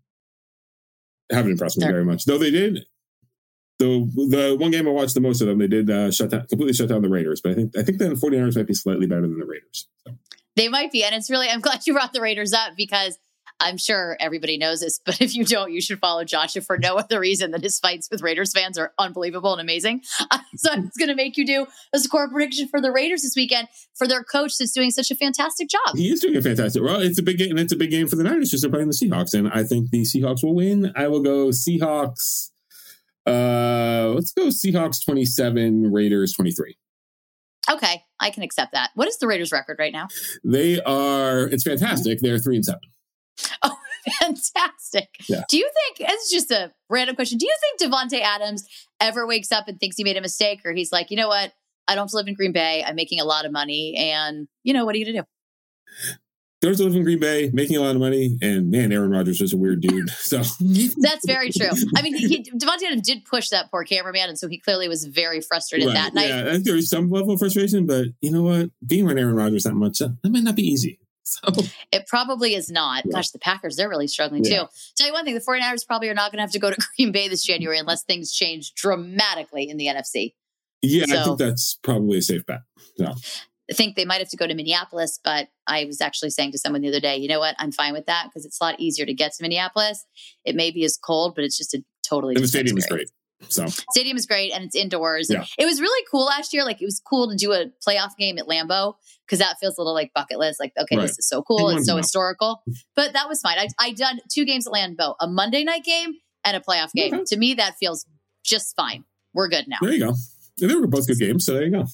haven't 1.31 1.53
impressed 1.53 1.79
me 1.79 1.85
They're, 1.85 1.93
very 1.93 2.05
much. 2.05 2.25
Though 2.25 2.39
they 2.39 2.51
did 2.51 2.87
the 3.79 4.11
the 4.31 4.57
one 4.59 4.71
game 4.71 4.89
I 4.89 4.91
watched 4.91 5.15
the 5.15 5.21
most 5.21 5.41
of 5.41 5.49
them, 5.49 5.59
they 5.59 5.67
did 5.67 5.91
uh, 5.91 6.11
shut 6.11 6.31
down 6.31 6.47
completely 6.47 6.73
shut 6.73 6.89
down 6.89 7.03
the 7.03 7.09
Raiders. 7.09 7.41
But 7.43 7.53
I 7.53 7.55
think 7.55 7.77
I 7.77 7.83
think 7.83 7.99
the 7.99 8.07
49ers 8.11 8.57
might 8.57 8.67
be 8.67 8.75
slightly 8.75 9.07
better 9.07 9.23
than 9.23 9.39
the 9.39 9.47
Raiders. 9.47 9.89
So. 10.07 10.15
They 10.57 10.69
might 10.69 10.91
be, 10.91 11.05
and 11.05 11.15
it's 11.15 11.31
really 11.31 11.49
I'm 11.49 11.61
glad 11.61 11.87
you 11.87 11.93
brought 11.93 12.13
the 12.13 12.21
Raiders 12.21 12.53
up 12.53 12.73
because 12.77 13.19
I'm 13.61 13.79
sure 13.79 14.17
everybody 14.21 14.59
knows 14.59 14.81
this, 14.81 15.01
but 15.05 15.21
if 15.21 15.35
you 15.35 15.45
don't, 15.45 15.73
you 15.73 15.81
should 15.81 15.99
follow 15.99 16.25
Joshua 16.25 16.63
for 16.63 16.79
no 16.79 16.97
other 16.97 17.21
reason 17.21 17.51
than 17.51 17.63
his 17.63 17.79
fights 17.79 18.09
with 18.11 18.23
Raiders 18.23 18.53
fans 18.53 18.79
are 18.79 18.93
unbelievable 18.99 19.53
and 19.53 19.61
amazing. 19.61 20.03
Uh, 20.29 20.39
so 20.57 20.73
I'm 20.73 20.91
going 20.99 21.09
to 21.09 21.15
make 21.15 21.37
you 21.37 21.47
do 21.47 21.67
a 21.93 22.01
score 22.01 22.29
prediction 22.29 22.67
for 22.67 22.81
the 22.81 22.91
Raiders 22.91 23.23
this 23.23 23.35
weekend 23.37 23.69
for 23.95 24.09
their 24.09 24.25
coach 24.25 24.59
that's 24.59 24.73
doing 24.73 24.91
such 24.91 25.11
a 25.13 25.15
fantastic 25.15 25.69
job. 25.69 25.97
He 25.97 26.11
is 26.11 26.21
doing 26.21 26.37
a 26.37 26.43
fantastic. 26.43 26.83
Well, 26.83 27.01
it's 27.01 27.19
a 27.19 27.23
big 27.23 27.39
game, 27.39 27.51
and 27.51 27.61
it's 27.61 27.73
a 27.73 27.77
big 27.77 27.91
game 27.91 28.09
for 28.09 28.17
the 28.17 28.25
Niners 28.25 28.51
just 28.51 28.63
they're 28.63 28.71
playing 28.71 28.89
the 28.89 28.95
Seahawks, 28.95 29.35
and 29.35 29.49
I 29.49 29.63
think 29.63 29.91
the 29.91 30.03
Seahawks 30.03 30.43
will 30.43 30.57
win. 30.57 30.93
I 30.97 31.07
will 31.07 31.23
go 31.23 31.49
Seahawks. 31.49 32.51
Uh, 33.25 34.13
let's 34.15 34.33
go 34.33 34.47
Seahawks 34.47 35.05
27, 35.05 35.93
Raiders 35.93 36.33
23. 36.33 36.77
Okay, 37.71 38.03
I 38.21 38.31
can 38.31 38.43
accept 38.43 38.73
that. 38.73 38.91
What 38.95 39.09
is 39.09 39.19
the 39.19 39.27
Raiders 39.27 39.53
record 39.53 39.79
right 39.79 39.93
now? 39.93 40.09
They 40.45 40.81
are 40.83 41.43
it's 41.47 41.65
fantastic. 41.65 42.21
They're 42.21 42.39
3 42.39 42.57
and 42.57 42.65
7. 42.65 42.81
Oh, 43.63 43.77
fantastic. 44.21 45.09
Yeah. 45.29 45.43
Do 45.49 45.57
you 45.57 45.69
think 45.75 46.09
it's 46.09 46.31
just 46.31 46.51
a 46.51 46.73
random 46.89 47.17
question. 47.17 47.39
Do 47.39 47.47
you 47.47 47.57
think 47.61 47.93
Davante 47.93 48.21
Adams 48.21 48.65
ever 49.01 49.27
wakes 49.27 49.51
up 49.51 49.67
and 49.67 49.81
thinks 49.81 49.97
he 49.97 50.05
made 50.05 50.17
a 50.17 50.21
mistake 50.21 50.61
or 50.65 50.73
he's 50.73 50.93
like, 50.93 51.11
"You 51.11 51.17
know 51.17 51.29
what? 51.29 51.53
I 51.89 51.95
don't 51.95 52.05
have 52.05 52.11
to 52.11 52.17
live 52.17 52.29
in 52.29 52.35
Green 52.35 52.53
Bay. 52.53 52.85
I'm 52.87 52.95
making 52.95 53.21
a 53.21 53.25
lot 53.25 53.45
of 53.45 53.53
money 53.53 53.97
and, 53.97 54.47
you 54.63 54.73
know, 54.73 54.85
what 54.85 54.95
are 54.95 54.99
you 54.99 55.05
going 55.05 55.17
to 55.17 55.23
do?" 55.23 56.15
There's 56.63 56.81
a 56.81 56.85
live 56.85 56.97
in 56.97 57.05
Green 57.05 57.21
Bay, 57.21 57.51
making 57.53 57.77
a 57.77 57.81
lot 57.81 57.95
of 57.95 58.01
money, 58.01 58.39
and 58.41 58.71
man, 58.71 58.91
Aaron 58.91 59.11
Rodgers 59.11 59.43
was 59.43 59.53
a 59.53 59.57
weird 59.59 59.83
dude. 59.83 60.11
So 60.17 60.39
that's 60.39 61.27
very 61.27 61.51
true. 61.53 61.69
I 61.97 62.03
mean, 62.03 62.17
he, 62.17 62.45
Adams 62.61 63.07
did 63.07 63.25
push 63.27 63.51
that 63.51 63.71
poor 63.71 63.85
cameraman, 63.85 64.31
and 64.31 64.39
so 64.39 64.49
he 64.49 64.59
clearly 64.59 64.89
was 64.89 65.05
very 65.05 65.41
frustrated 65.41 65.89
right. 65.89 65.95
that 65.95 66.15
night. 66.15 66.29
Yeah, 66.29 66.41
I 66.49 66.53
think 66.53 66.65
there 66.65 66.75
was 66.75 66.89
some 66.89 67.11
level 67.11 67.35
of 67.35 67.39
frustration, 67.39 67.87
but 67.87 68.07
you 68.21 68.33
know 68.33 68.43
what? 68.43 68.71
Being 68.85 69.07
around 69.07 69.19
Aaron 69.19 69.37
Rodgers 69.37 69.65
that 69.65 69.75
much, 69.75 70.01
uh, 70.01 70.09
that 70.23 70.31
might 70.31 70.43
not 70.43 70.57
be 70.57 70.63
easy. 70.63 70.99
So 71.47 71.63
it 71.93 72.07
probably 72.07 72.55
is 72.55 72.71
not. 72.71 73.05
Yeah. 73.05 73.13
Gosh, 73.13 73.31
the 73.31 73.39
Packers, 73.39 73.77
they're 73.77 73.89
really 73.89 74.09
struggling 74.09 74.45
yeah. 74.45 74.63
too. 74.63 74.69
Tell 74.97 75.07
you 75.07 75.13
one 75.13 75.25
thing, 75.25 75.35
the 75.35 75.41
49ers 75.41 75.87
probably 75.87 76.09
are 76.09 76.15
not 76.15 76.31
going 76.31 76.39
to 76.39 76.43
have 76.43 76.53
to 76.53 76.59
go 76.59 76.71
to 76.71 76.77
Green 76.97 77.13
Bay 77.13 77.29
this 77.29 77.45
January 77.45 77.79
unless 77.79 78.03
things 78.05 78.33
change 78.33 78.75
dramatically 78.75 79.69
in 79.69 79.77
the 79.77 79.87
NFC. 79.87 80.35
Yeah, 80.83 81.07
so, 81.07 81.21
I 81.21 81.25
think 81.25 81.39
that's 81.39 81.79
probably 81.83 82.19
a 82.19 82.23
safe 82.23 82.45
bet. 82.47 82.61
Yeah. 82.97 83.15
I 83.71 83.75
think 83.75 83.97
they 83.97 84.05
might 84.05 84.19
have 84.19 84.31
to 84.31 84.37
go 84.37 84.47
to 84.47 84.55
Minneapolis, 84.55 85.19
but 85.23 85.49
I 85.67 85.85
was 85.87 86.01
actually 86.01 86.31
saying 86.31 86.53
to 86.53 86.59
someone 86.59 86.83
the 86.83 86.89
other 86.89 87.01
day, 87.01 87.17
you 87.17 87.29
know 87.29 87.41
what? 87.41 87.57
I'm 87.59 87.73
fine 87.73 87.93
with 87.93 88.07
that 88.07 88.27
because 88.27 88.45
it's 88.45 88.61
a 88.61 88.65
lot 88.65 88.79
easier 88.79 89.07
to 89.07 89.15
get 89.15 89.33
to 89.35 89.43
Minneapolis. 89.43 90.05
It 90.45 90.55
may 90.55 90.71
be 90.71 90.85
as 90.85 90.97
cold, 90.97 91.35
but 91.35 91.45
it's 91.45 91.57
just 91.57 91.75
a 91.75 91.83
totally 92.07 92.35
and 92.35 92.45
the 92.45 92.49
stadium 92.49 92.77
experience. 92.77 93.11
is 93.11 93.13
great. 93.13 93.16
So 93.49 93.67
stadium 93.67 94.17
is 94.17 94.27
great 94.27 94.53
and 94.53 94.65
it's 94.65 94.75
indoors. 94.75 95.29
Yeah. 95.31 95.45
It 95.59 95.67
was 95.67 95.81
really 95.81 96.05
cool 96.11 96.25
last 96.25 96.53
year. 96.53 96.65
Like 96.65 96.81
it 96.81 96.85
was 96.85 97.01
cool 97.01 97.31
to 97.31 97.37
do 97.37 97.53
a 97.53 97.67
playoff 97.87 98.17
game 98.19 98.39
at 98.39 98.47
Lambeau 98.47 98.95
because 99.27 99.41
that 99.41 99.59
feels 99.61 99.77
a 99.77 99.81
little 99.81 99.95
like 99.95 100.13
bucket 100.15 100.39
list. 100.39 100.59
Like, 100.59 100.73
okay, 100.79 100.97
right. 100.97 101.03
this 101.03 101.19
is 101.19 101.29
so 101.29 101.43
cool. 101.43 101.69
It's 101.71 101.87
so 101.87 101.97
historical. 101.97 102.63
But 102.95 103.13
that 103.13 103.29
was 103.29 103.41
fine. 103.41 103.59
I 103.59 103.69
I 103.79 103.93
done 103.93 104.21
two 104.33 104.45
games 104.45 104.67
at 104.67 104.73
Lambeau, 104.73 105.15
a 105.21 105.27
Monday 105.27 105.65
night 105.65 105.85
game 105.85 106.15
and 106.45 106.57
a 106.57 106.61
playoff 106.61 106.93
game. 106.93 107.15
Okay. 107.15 107.25
To 107.27 107.37
me, 107.37 107.55
that 107.55 107.77
feels 107.79 108.07
just 108.45 108.75
fine. 108.77 109.05
We're 109.35 109.49
good 109.49 109.67
now. 109.69 109.79
There 109.83 109.93
you 109.93 110.01
go. 110.01 110.15
They 110.59 110.75
were 110.75 110.87
both 110.87 111.07
good 111.07 111.19
games, 111.19 111.45
so 111.45 111.53
there 111.53 111.65
you 111.65 111.71
go. 111.71 111.85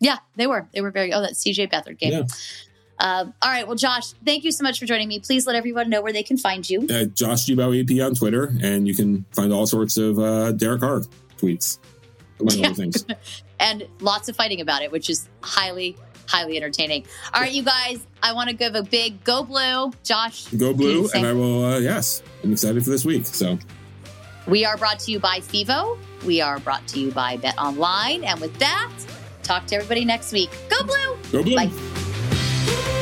Yeah, 0.00 0.18
they 0.36 0.46
were. 0.46 0.68
They 0.74 0.80
were 0.80 0.90
very. 0.90 1.12
Oh, 1.12 1.22
that 1.22 1.32
CJ 1.32 1.70
Beathard 1.70 1.98
game. 1.98 2.12
Yeah. 2.12 2.22
Uh, 3.02 3.26
all 3.42 3.50
right. 3.50 3.66
Well, 3.66 3.76
Josh, 3.76 4.12
thank 4.24 4.44
you 4.44 4.52
so 4.52 4.62
much 4.62 4.78
for 4.78 4.86
joining 4.86 5.08
me. 5.08 5.18
Please 5.18 5.44
let 5.44 5.56
everyone 5.56 5.90
know 5.90 6.00
where 6.02 6.12
they 6.12 6.22
can 6.22 6.38
find 6.38 6.68
you. 6.68 6.86
Uh, 6.88 7.06
Josh 7.06 7.50
AP 7.50 8.00
on 8.00 8.14
Twitter, 8.14 8.54
and 8.62 8.86
you 8.86 8.94
can 8.94 9.24
find 9.32 9.52
all 9.52 9.66
sorts 9.66 9.96
of 9.96 10.20
uh, 10.20 10.52
Derek 10.52 10.82
Carr 10.82 11.02
tweets, 11.36 11.78
among 12.38 12.58
yeah. 12.58 12.66
other 12.66 12.76
things. 12.76 13.04
and 13.60 13.88
lots 13.98 14.28
of 14.28 14.36
fighting 14.36 14.60
about 14.60 14.82
it, 14.82 14.92
which 14.92 15.10
is 15.10 15.28
highly, 15.40 15.96
highly 16.28 16.56
entertaining. 16.56 17.04
All 17.34 17.40
right, 17.40 17.50
you 17.50 17.64
guys, 17.64 18.06
I 18.22 18.34
want 18.34 18.50
to 18.50 18.54
give 18.54 18.76
a 18.76 18.84
big 18.84 19.24
go 19.24 19.42
blue. 19.42 19.90
Josh. 20.04 20.46
Go 20.46 20.72
blue. 20.72 21.08
And 21.12 21.26
I 21.26 21.32
will, 21.32 21.64
uh, 21.64 21.78
yes, 21.78 22.22
I'm 22.44 22.52
excited 22.52 22.84
for 22.84 22.90
this 22.90 23.04
week. 23.04 23.26
So 23.26 23.58
we 24.46 24.64
are 24.64 24.76
brought 24.76 25.00
to 25.00 25.10
you 25.10 25.18
by 25.18 25.40
FIVO. 25.40 25.98
We 26.24 26.40
are 26.40 26.60
brought 26.60 26.86
to 26.88 27.00
you 27.00 27.10
by 27.10 27.36
Bet 27.36 27.58
Online. 27.58 28.22
And 28.22 28.40
with 28.40 28.56
that, 28.60 28.92
talk 29.42 29.66
to 29.66 29.74
everybody 29.74 30.04
next 30.04 30.32
week. 30.32 30.50
Go 30.70 30.84
blue. 30.84 31.18
Go 31.32 31.42
blue. 31.42 31.56
Bye. 31.56 32.01
Bye. 32.74 33.01